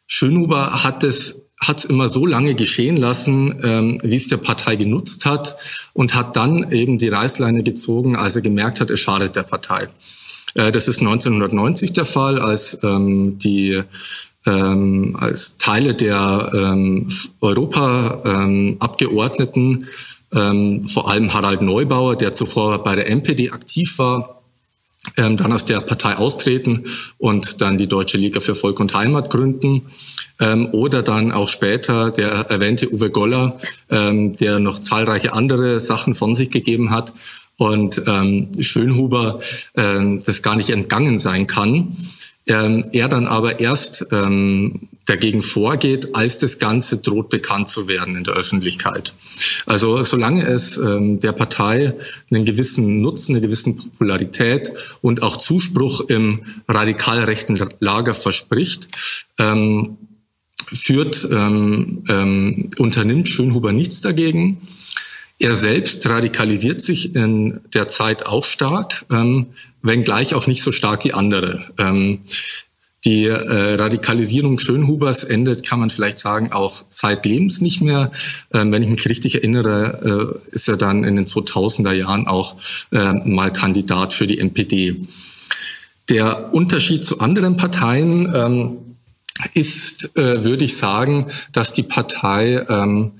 [0.07, 5.27] Schönhuber hat es hat immer so lange geschehen lassen, ähm, wie es der Partei genutzt
[5.27, 5.57] hat
[5.93, 9.87] und hat dann eben die Reißleine gezogen, als er gemerkt hat, es schadet der Partei.
[10.55, 13.79] Äh, das ist 1990 der Fall, als ähm, die
[14.47, 17.09] ähm, als Teile der ähm,
[17.41, 19.85] Europa-Abgeordneten,
[20.33, 24.40] ähm, vor allem Harald Neubauer, der zuvor bei der MPD aktiv war,
[25.17, 26.85] ähm, dann aus der Partei austreten
[27.17, 29.87] und dann die Deutsche Liga für Volk und Heimat gründen.
[30.39, 33.57] Ähm, oder dann auch später der erwähnte Uwe Goller,
[33.89, 37.13] ähm, der noch zahlreiche andere Sachen von sich gegeben hat
[37.57, 39.39] und ähm, Schönhuber
[39.73, 41.95] äh, das gar nicht entgangen sein kann.
[42.47, 48.15] Ähm, er dann aber erst ähm, dagegen vorgeht, als das Ganze droht bekannt zu werden
[48.15, 49.13] in der Öffentlichkeit.
[49.65, 51.93] Also solange es ähm, der Partei
[52.31, 54.71] einen gewissen Nutzen, eine gewissen Popularität
[55.01, 58.87] und auch Zuspruch im radikal rechten Lager verspricht,
[59.37, 59.97] ähm,
[60.73, 64.61] führt, ähm, ähm, unternimmt Schönhuber nichts dagegen.
[65.41, 69.47] Er selbst radikalisiert sich in der Zeit auch stark, ähm,
[69.81, 71.65] wenngleich auch nicht so stark wie andere.
[71.79, 72.19] Ähm,
[73.05, 78.11] die äh, Radikalisierung Schönhubers endet, kann man vielleicht sagen, auch zeitlebens nicht mehr.
[78.53, 82.57] Ähm, wenn ich mich richtig erinnere, äh, ist er dann in den 2000er Jahren auch
[82.91, 85.01] äh, mal Kandidat für die NPD.
[86.11, 88.77] Der Unterschied zu anderen Parteien ähm,
[89.55, 93.13] ist, äh, würde ich sagen, dass die Partei ähm,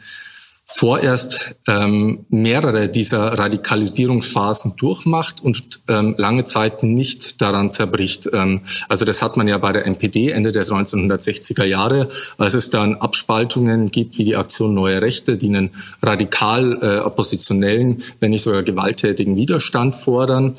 [0.76, 8.30] vorerst ähm, mehrere dieser Radikalisierungsphasen durchmacht und ähm, lange Zeit nicht daran zerbricht.
[8.34, 12.70] Ähm, also das hat man ja bei der NPD Ende der 1960er Jahre, als es
[12.70, 18.44] dann Abspaltungen gibt wie die Aktion Neue Rechte, die einen radikal äh, oppositionellen, wenn nicht
[18.44, 20.56] sogar gewalttätigen Widerstand fordern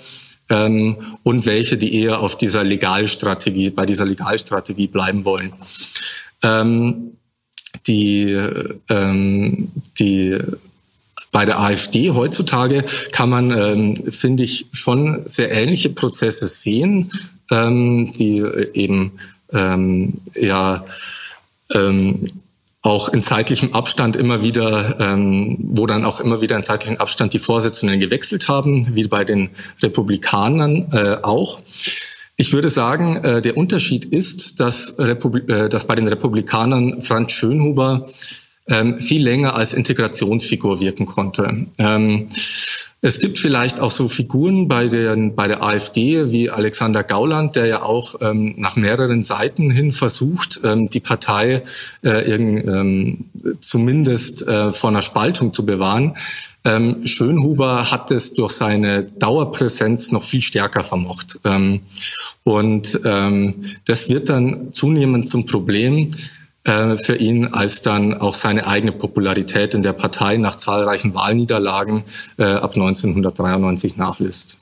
[0.51, 5.53] ähm, und welche, die eher auf dieser Legalstrategie, bei dieser Legalstrategie bleiben wollen.
[6.43, 7.13] Ähm,
[7.87, 8.39] die,
[8.89, 10.39] ähm, die
[11.33, 17.11] bei der AfD heutzutage kann man, ähm, finde ich, schon sehr ähnliche Prozesse sehen,
[17.51, 19.12] ähm, die eben
[19.53, 20.85] ähm, ja
[21.72, 22.24] ähm,
[22.83, 27.33] auch in zeitlichem Abstand immer wieder, ähm, wo dann auch immer wieder in zeitlichem Abstand
[27.33, 31.62] die Vorsitzenden gewechselt haben, wie bei den Republikanern äh, auch.
[32.43, 37.30] Ich würde sagen, äh, der Unterschied ist, dass, Republi äh, dass bei den Republikanern Franz
[37.30, 38.09] Schönhuber
[38.73, 41.66] ähm, viel länger als Integrationsfigur wirken konnte.
[41.79, 42.29] Ähm,
[43.05, 47.66] es gibt vielleicht auch so Figuren bei, den, bei der AfD wie Alexander Gauland, der
[47.66, 51.64] ja auch ähm, nach mehreren Seiten hin versucht, ähm, die Partei
[52.05, 53.25] äh, irgend, ähm,
[53.61, 56.16] zumindest äh, vor einer Spaltung zu bewahren.
[56.64, 61.41] Ähm, Schönhuber hat es durch seine Dauerpräsenz noch viel stärker vermocht.
[61.45, 61.81] Ähm,
[62.45, 66.12] und ähm, das wird dann zunehmend zum Problem,
[66.65, 72.05] äh, für ihn, als dann auch seine eigene Popularität in der Partei nach zahlreichen Wahlniederlagen
[72.39, 74.59] äh, ab 1993 nachlässt.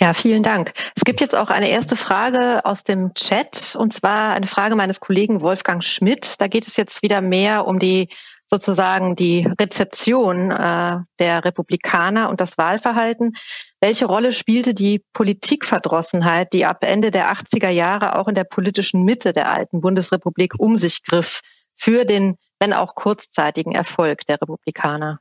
[0.00, 0.72] Ja, vielen Dank.
[0.96, 4.98] Es gibt jetzt auch eine erste Frage aus dem Chat, und zwar eine Frage meines
[4.98, 6.40] Kollegen Wolfgang Schmidt.
[6.40, 8.08] Da geht es jetzt wieder mehr um die
[8.50, 13.34] sozusagen die Rezeption äh, der Republikaner und das Wahlverhalten.
[13.80, 19.04] Welche Rolle spielte die Politikverdrossenheit, die ab Ende der 80er Jahre auch in der politischen
[19.04, 21.42] Mitte der alten Bundesrepublik um sich griff,
[21.76, 25.20] für den, wenn auch kurzzeitigen Erfolg der Republikaner?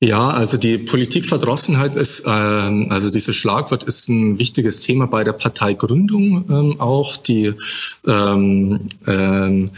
[0.00, 5.34] Ja, also die Politikverdrossenheit ist, ähm, also dieses Schlagwort ist ein wichtiges Thema bei der
[5.34, 7.16] Parteigründung ähm, auch.
[7.18, 7.54] Die
[8.08, 9.70] ähm, ähm,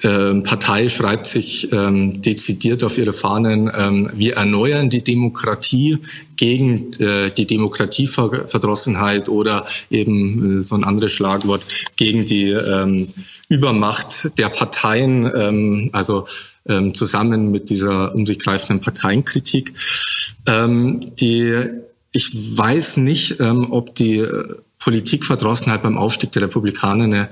[0.00, 5.98] Partei schreibt sich ähm, dezidiert auf ihre Fahnen, ähm, wir erneuern die Demokratie
[6.36, 11.62] gegen äh, die Demokratieverdrossenheit oder eben äh, so ein anderes Schlagwort
[11.96, 13.08] gegen die ähm,
[13.48, 16.26] Übermacht der Parteien, ähm, also
[16.68, 19.72] ähm, zusammen mit dieser um sich greifenden Parteienkritik.
[20.46, 21.54] Ähm, die,
[22.12, 27.28] ich weiß nicht, ähm, ob die äh, Politikverdrossenheit beim Aufstieg der Republikaner eine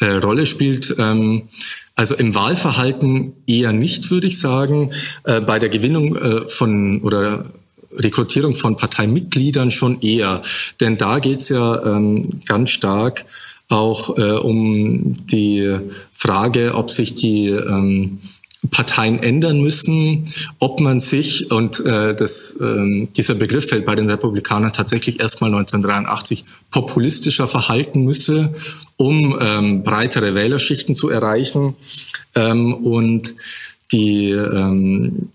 [0.00, 0.94] äh, Rolle spielt.
[0.98, 1.42] Ähm,
[1.94, 4.92] also im Wahlverhalten eher nicht, würde ich sagen.
[5.24, 7.46] Äh, bei der Gewinnung äh, von oder
[7.92, 10.42] Rekrutierung von Parteimitgliedern schon eher.
[10.80, 13.26] Denn da geht es ja ähm, ganz stark
[13.68, 15.76] auch äh, um die
[16.12, 18.18] Frage, ob sich die ähm,
[18.70, 20.26] Parteien ändern müssen,
[20.58, 25.50] ob man sich, und äh, das, äh, dieser Begriff fällt bei den Republikanern tatsächlich erstmal
[25.50, 28.54] 1983, populistischer verhalten müsse,
[28.96, 31.74] um ähm, breitere Wählerschichten zu erreichen.
[32.34, 33.34] Ähm, und
[33.92, 35.30] die, ähm,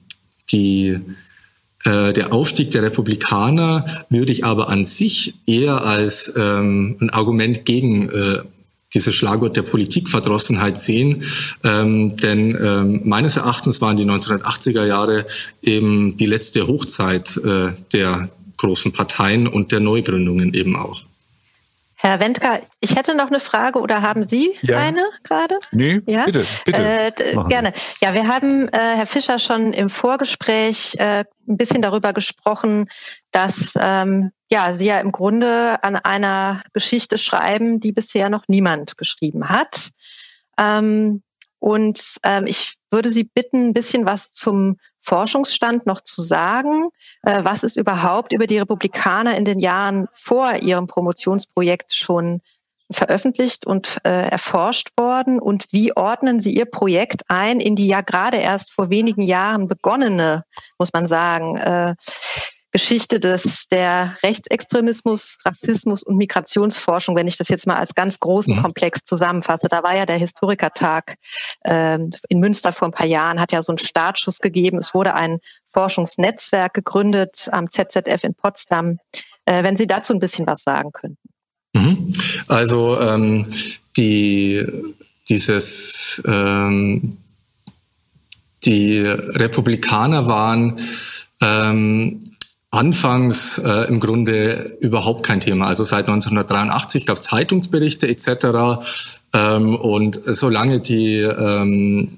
[0.51, 0.99] die,
[1.83, 7.65] äh, der Aufstieg der Republikaner würde ich aber an sich eher als ähm, ein Argument
[7.65, 8.39] gegen äh,
[8.95, 11.23] dieses Schlagwort der Politikverdrossenheit sehen.
[11.63, 15.25] Ähm, denn ähm, meines Erachtens waren die 1980er Jahre
[15.61, 21.03] eben die letzte Hochzeit äh, der großen Parteien und der Neugründungen eben auch.
[22.05, 24.77] Herr Wendker, ich hätte noch eine Frage oder haben Sie ja.
[24.77, 25.57] eine gerade?
[25.71, 26.25] Nee, ja?
[26.25, 26.79] bitte, bitte.
[26.79, 27.11] Äh,
[27.49, 27.73] gerne.
[27.99, 32.89] Ja, wir haben, äh, Herr Fischer, schon im Vorgespräch äh, ein bisschen darüber gesprochen,
[33.31, 38.97] dass ähm, ja, Sie ja im Grunde an einer Geschichte schreiben, die bisher noch niemand
[38.97, 39.89] geschrieben hat.
[40.59, 41.23] Ähm,
[41.57, 46.89] und ähm, ich würde Sie bitten, ein bisschen was zum Forschungsstand noch zu sagen.
[47.21, 52.41] Äh, was ist überhaupt über die Republikaner in den Jahren vor ihrem Promotionsprojekt schon
[52.89, 55.39] veröffentlicht und äh, erforscht worden?
[55.39, 59.67] Und wie ordnen Sie Ihr Projekt ein in die ja gerade erst vor wenigen Jahren
[59.67, 60.45] begonnene,
[60.79, 61.95] muss man sagen, äh,
[62.75, 68.53] Geschichte des, der Rechtsextremismus, Rassismus und Migrationsforschung, wenn ich das jetzt mal als ganz großen
[68.53, 68.61] mhm.
[68.63, 69.69] Komplex zusammenfasse.
[69.69, 71.15] Da war ja der Historikertag
[71.61, 71.97] äh,
[72.27, 74.77] in Münster vor ein paar Jahren, hat ja so einen Startschuss gegeben.
[74.77, 75.39] Es wurde ein
[75.71, 78.97] Forschungsnetzwerk gegründet am ZZF in Potsdam.
[79.45, 81.29] Äh, wenn Sie dazu ein bisschen was sagen könnten.
[81.71, 82.11] Mhm.
[82.49, 83.47] Also ähm,
[83.95, 84.65] die,
[85.29, 87.15] dieses ähm,
[88.65, 90.81] die Republikaner waren
[91.39, 92.19] ähm,
[92.75, 95.67] anfangs äh, im Grunde überhaupt kein Thema.
[95.67, 98.85] Also seit 1983 gab es Zeitungsberichte etc.
[99.33, 102.17] Ähm, und solange die ähm,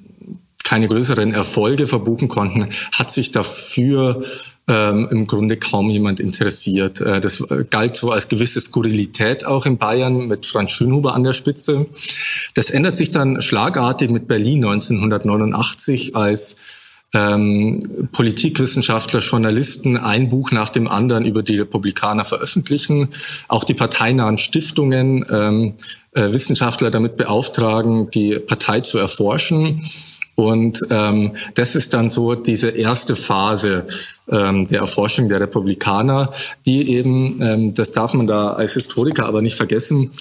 [0.64, 4.24] keine größeren Erfolge verbuchen konnten, hat sich dafür
[4.68, 6.99] ähm, im Grunde kaum jemand interessiert.
[6.99, 11.34] Äh, das galt so als gewisse Skurrilität auch in Bayern mit Franz Schönhuber an der
[11.34, 11.86] Spitze.
[12.53, 16.58] Das ändert sich dann schlagartig mit Berlin 1989, als
[17.14, 17.80] ähm,
[18.12, 23.10] Politikwissenschaftler, Journalisten ein Buch nach dem anderen über die Republikaner veröffentlichen,
[23.47, 25.74] auch die parteinahen Stiftungen ähm,
[26.12, 29.84] äh, Wissenschaftler damit beauftragen, die Partei zu erforschen.
[30.36, 33.88] Und ähm, das ist dann so diese erste Phase
[34.30, 36.32] ähm, der Erforschung der Republikaner,
[36.66, 40.12] die eben, ähm, das darf man da als Historiker aber nicht vergessen,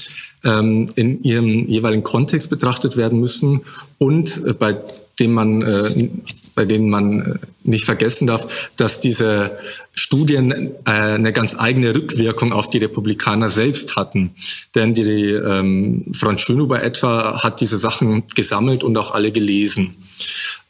[0.42, 3.62] ähm, in ihrem jeweiligen Kontext betrachtet werden müssen
[3.98, 4.78] und äh, bei
[5.18, 6.08] dem man äh,
[6.56, 9.58] bei denen man äh, nicht vergessen darf, dass diese
[9.92, 14.32] Studien äh, eine ganz eigene Rückwirkung auf die Republikaner selbst hatten.
[14.74, 19.94] Denn die ähm, Franz Schönhuber etwa hat diese Sachen gesammelt und auch alle gelesen.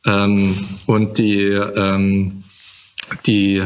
[0.04, 2.44] Ähm, und die, ähm,
[3.26, 3.62] die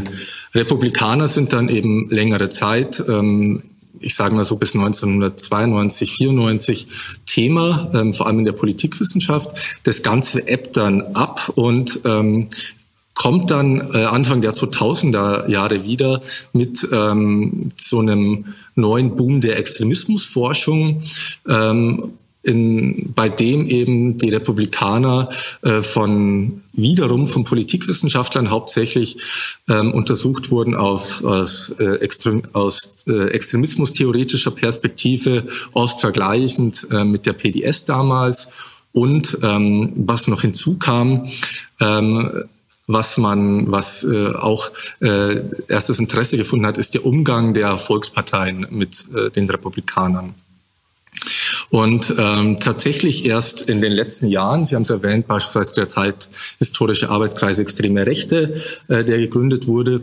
[0.54, 3.62] Republikaner sind dann eben längere Zeit ähm,
[4.00, 6.86] ich sage mal so bis 1992, 94
[7.26, 9.50] Thema, ähm, vor allem in der Politikwissenschaft.
[9.84, 12.48] Das Ganze ebbt dann ab und ähm,
[13.14, 16.22] kommt dann äh, Anfang der 2000er Jahre wieder
[16.52, 21.02] mit ähm, so einem neuen Boom der Extremismusforschung.
[21.46, 22.12] Ähm,
[22.42, 25.28] in, bei dem eben die Republikaner
[25.62, 29.18] äh, von wiederum von Politikwissenschaftlern hauptsächlich
[29.68, 37.26] ähm, untersucht wurden auf, aus, äh, Extrem, aus äh, extremismustheoretischer Perspektive, oft vergleichend äh, mit
[37.26, 38.50] der PDS damals.
[38.92, 41.28] Und ähm, was noch hinzukam,
[41.78, 42.44] ähm,
[42.86, 44.70] was man, was äh, auch
[45.00, 50.34] äh, erstes Interesse gefunden hat, ist der Umgang der Volksparteien mit äh, den Republikanern.
[51.70, 56.28] Und ähm, tatsächlich erst in den letzten Jahren, Sie haben es erwähnt, beispielsweise der Zeit
[56.58, 60.00] historische Arbeitskreis Extreme Rechte, äh, der gegründet wurde,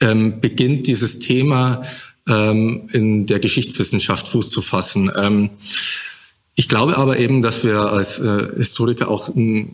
[0.00, 1.84] ähm, beginnt dieses Thema
[2.28, 5.10] ähm, in der Geschichtswissenschaft Fuß zu fassen.
[5.16, 5.50] Ähm,
[6.56, 9.68] ich glaube aber eben, dass wir als äh, Historiker auch eine,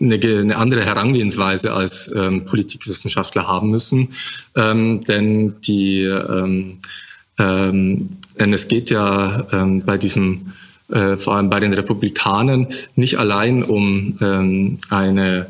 [0.00, 4.10] eine andere Herangehensweise als ähm, Politikwissenschaftler haben müssen,
[4.54, 6.78] ähm, denn die ähm,
[7.38, 8.10] ähm,
[8.40, 10.52] denn es geht ja ähm, bei diesem,
[10.90, 15.46] äh, vor allem bei den Republikanern, nicht allein um ähm, eine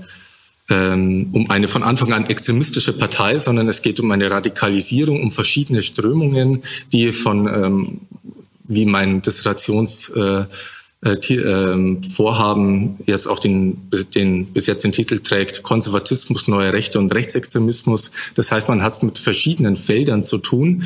[0.71, 5.33] ähm, um eine von Anfang an extremistische Partei, sondern es geht um eine Radikalisierung, um
[5.33, 6.63] verschiedene Strömungen,
[6.93, 8.01] die von, ähm,
[8.65, 10.45] wie mein Dissertations äh,
[11.01, 18.11] Vorhaben jetzt auch den, den bis jetzt den Titel trägt Konservatismus, neue Rechte und Rechtsextremismus.
[18.35, 20.83] Das heißt, man hat es mit verschiedenen Feldern zu tun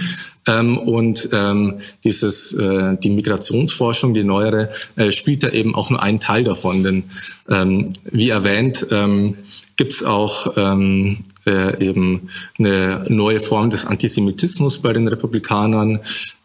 [0.47, 6.03] ähm, und ähm, dieses äh, die Migrationsforschung, die neuere, äh, spielt da eben auch nur
[6.03, 6.83] einen Teil davon.
[6.83, 7.05] Denn
[7.49, 9.37] ähm, wie erwähnt ähm,
[9.77, 12.28] gibt es auch ähm, äh, eben
[12.59, 16.01] eine neue Form des Antisemitismus bei den Republikanern,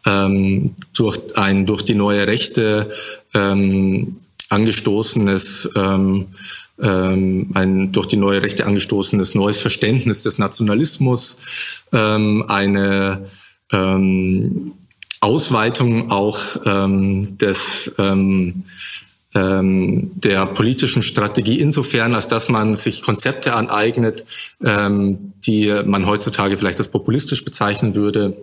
[0.06, 2.90] ähm, durch ein durch die neue Rechte
[3.34, 4.16] ähm,
[4.48, 6.26] angestoßenes ähm,
[6.80, 11.38] ähm, ein durch die neue Rechte angestoßenes neues Verständnis des Nationalismus,
[11.92, 13.26] ähm, eine
[13.72, 14.72] ähm,
[15.20, 17.90] Ausweitung auch des
[19.34, 24.24] ähm, der politischen Strategie insofern, als dass man sich Konzepte aneignet,
[24.64, 28.36] ähm, die man heutzutage vielleicht als populistisch bezeichnen würde,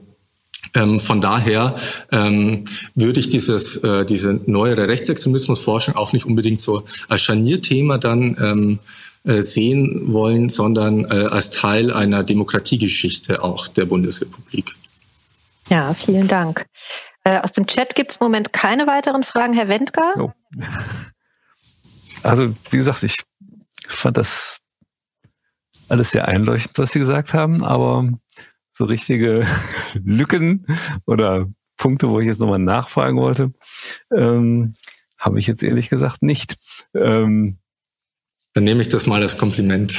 [0.74, 1.76] Ähm, von daher
[2.12, 2.66] ähm,
[2.96, 8.80] würde ich dieses, äh, diese neuere Rechtsextremismusforschung auch nicht unbedingt so als Scharnierthema dann ähm,
[9.24, 14.76] äh, sehen wollen, sondern äh, als Teil einer Demokratiegeschichte auch der Bundesrepublik.
[15.70, 16.66] Ja, vielen Dank.
[17.26, 19.54] Äh, aus dem Chat gibt es im Moment keine weiteren Fragen.
[19.54, 20.14] Herr Wendker?
[20.18, 20.32] Oh.
[22.22, 23.24] Also, wie gesagt, ich
[23.88, 24.60] fand das
[25.90, 28.10] alles sehr einleuchtend, was Sie gesagt haben, aber
[28.72, 29.46] so richtige
[29.94, 30.68] Lücken
[31.06, 31.48] oder
[31.78, 33.54] Punkte, wo ich jetzt nochmal nachfragen wollte,
[34.16, 34.76] ähm,
[35.18, 36.56] habe ich jetzt ehrlich gesagt nicht.
[36.94, 37.58] Ähm,
[38.56, 39.94] dann nehme ich das mal als Kompliment.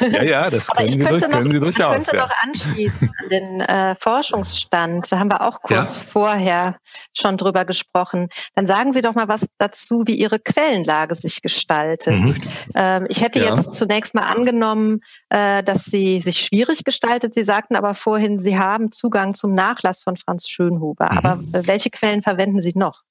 [0.00, 1.96] Ja, ja, ja das können, Sie, durch, noch, können Sie durchaus.
[1.96, 2.26] Ich könnte ja.
[2.26, 5.10] noch anschließen an den äh, Forschungsstand.
[5.10, 6.04] Da haben wir auch kurz ja.
[6.06, 6.76] vorher
[7.16, 8.28] schon drüber gesprochen.
[8.54, 12.14] Dann sagen Sie doch mal was dazu, wie Ihre Quellenlage sich gestaltet.
[12.14, 12.42] Mhm.
[12.74, 13.54] Ähm, ich hätte ja.
[13.54, 15.00] jetzt zunächst mal angenommen,
[15.30, 17.32] äh, dass sie sich schwierig gestaltet.
[17.32, 21.10] Sie sagten aber vorhin, Sie haben Zugang zum Nachlass von Franz Schönhuber.
[21.10, 21.18] Mhm.
[21.18, 23.04] Aber äh, welche Quellen verwenden Sie noch?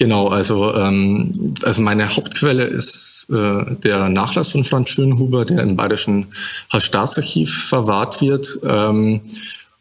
[0.00, 5.76] Genau, also, ähm, also meine Hauptquelle ist äh, der Nachlass von Franz Schönhuber, der im
[5.76, 6.28] Bayerischen
[6.74, 9.20] Staatsarchiv verwahrt wird, ähm,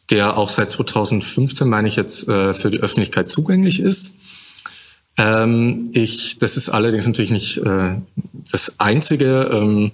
[0.09, 4.19] der auch seit 2015, meine ich jetzt, äh, für die Öffentlichkeit zugänglich ist.
[5.15, 7.95] Ähm, ich, das ist allerdings natürlich nicht äh,
[8.51, 9.49] das Einzige.
[9.53, 9.93] Ähm,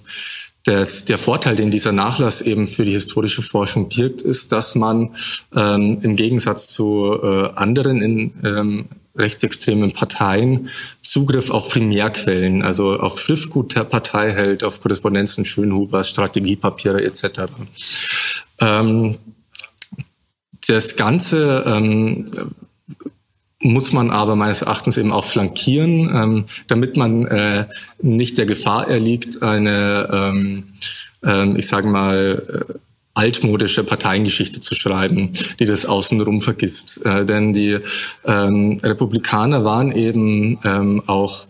[0.64, 5.14] das, der Vorteil, den dieser Nachlass eben für die historische Forschung birgt, ist, dass man
[5.54, 10.68] ähm, im Gegensatz zu äh, anderen in, ähm, rechtsextremen Parteien
[11.00, 17.42] Zugriff auf Primärquellen, also auf Schriftgut der Partei hält, auf Korrespondenzen Schönhubers, Strategiepapiere etc.
[18.60, 19.16] Ähm,
[20.68, 22.26] das Ganze ähm,
[23.60, 27.66] muss man aber meines Erachtens eben auch flankieren, ähm, damit man äh,
[28.00, 30.64] nicht der Gefahr erliegt, eine, ähm,
[31.24, 32.74] ähm, ich sage mal, äh,
[33.16, 37.04] altmodische Parteiengeschichte zu schreiben, die das außenrum vergisst.
[37.04, 37.78] Äh, denn die
[38.24, 41.46] ähm, Republikaner waren eben ähm, auch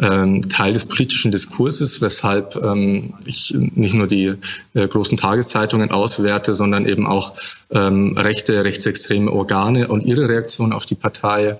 [0.00, 4.34] ähm, Teil des politischen Diskurses, weshalb ähm, ich nicht nur die
[4.72, 7.34] äh, großen Tageszeitungen auswerte, sondern eben auch
[7.70, 11.58] ähm, rechte, rechtsextreme Organe und ihre Reaktion auf die Partei.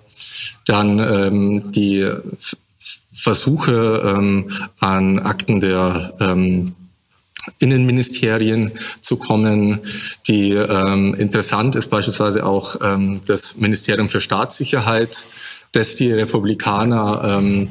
[0.65, 2.11] Dann ähm, die
[3.13, 6.75] Versuche ähm, an Akten der ähm,
[7.59, 9.80] Innenministerien zu kommen.
[10.28, 15.26] Die ähm, interessant ist beispielsweise auch ähm, das Ministerium für Staatssicherheit,
[15.72, 17.68] das die Republikaner ähm,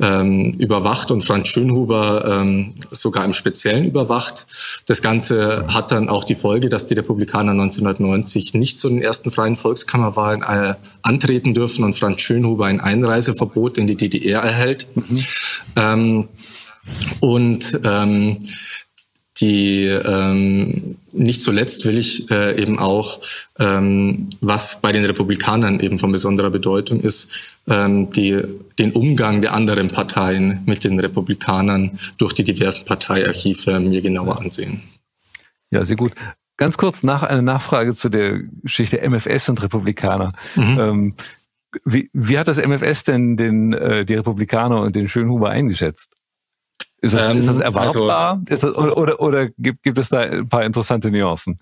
[0.00, 4.46] ähm, überwacht und Franz Schönhuber ähm, sogar im Speziellen überwacht.
[4.86, 9.30] Das Ganze hat dann auch die Folge, dass die Republikaner 1990 nicht zu den ersten
[9.30, 14.86] freien Volkskammerwahlen äh, antreten dürfen und Franz Schönhuber ein Einreiseverbot in die DDR erhält.
[14.94, 15.24] Mhm.
[15.76, 16.28] Ähm,
[17.20, 18.38] und ähm,
[19.42, 23.20] die ähm, nicht zuletzt will ich äh, eben auch,
[23.58, 28.40] ähm, was bei den Republikanern eben von besonderer Bedeutung ist, ähm, die,
[28.78, 34.80] den Umgang der anderen Parteien mit den Republikanern durch die diversen Parteiarchive mir genauer ansehen.
[35.70, 36.12] Ja, sehr gut.
[36.56, 40.32] Ganz kurz nach eine Nachfrage zu der Geschichte MFS und Republikaner.
[40.54, 40.78] Mhm.
[40.78, 41.14] Ähm,
[41.84, 46.14] wie, wie hat das MFS denn den, äh, die Republikaner und den Schönhuber eingeschätzt?
[47.02, 48.40] Ist das, ähm, ist das ähm, erwartbar?
[48.48, 51.58] Also, ist das, oder, oder, oder gibt, gibt es da ein paar interessante Nuancen?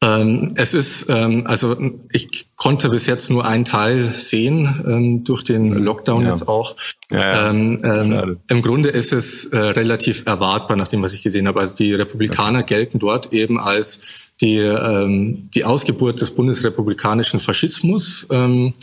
[0.00, 1.76] Ähm, es ist, ähm, also
[2.12, 5.72] ich konnte bis jetzt nur einen Teil sehen ähm, durch den.
[5.72, 6.28] Lockdown ja.
[6.28, 6.76] jetzt auch.
[7.10, 7.50] Ja, ja.
[7.50, 11.58] Ähm, ähm, Im Grunde ist es äh, relativ erwartbar, nach dem, was ich gesehen habe.
[11.58, 18.28] Also die Republikaner gelten dort eben als die, ähm, die Ausgeburt des bundesrepublikanischen Faschismus.
[18.30, 18.74] Mhm.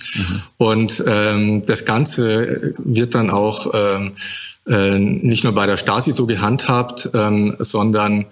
[0.57, 3.73] Und das Ganze wird dann auch
[4.67, 8.25] nicht nur bei der Stasi so gehandhabt, ähm, sondern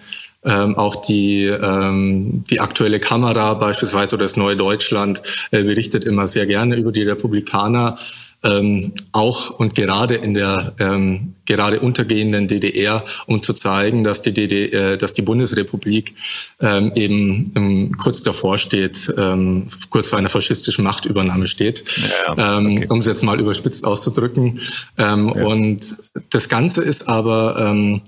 [0.45, 5.21] ähm, auch die, ähm, die aktuelle Kamera beispielsweise oder das Neue Deutschland
[5.51, 7.97] äh, berichtet immer sehr gerne über die Republikaner
[8.43, 14.33] ähm, auch und gerade in der ähm, gerade untergehenden DDR, um zu zeigen, dass die
[14.33, 16.15] DDR, äh, dass die Bundesrepublik
[16.59, 21.85] ähm, eben ähm, kurz davor steht, ähm, kurz vor einer faschistischen Machtübernahme steht,
[22.27, 22.87] ja, ähm, okay.
[22.89, 24.59] um es jetzt mal überspitzt auszudrücken.
[24.97, 25.45] Ähm, ja.
[25.45, 25.97] Und
[26.29, 28.01] das Ganze ist aber ähm,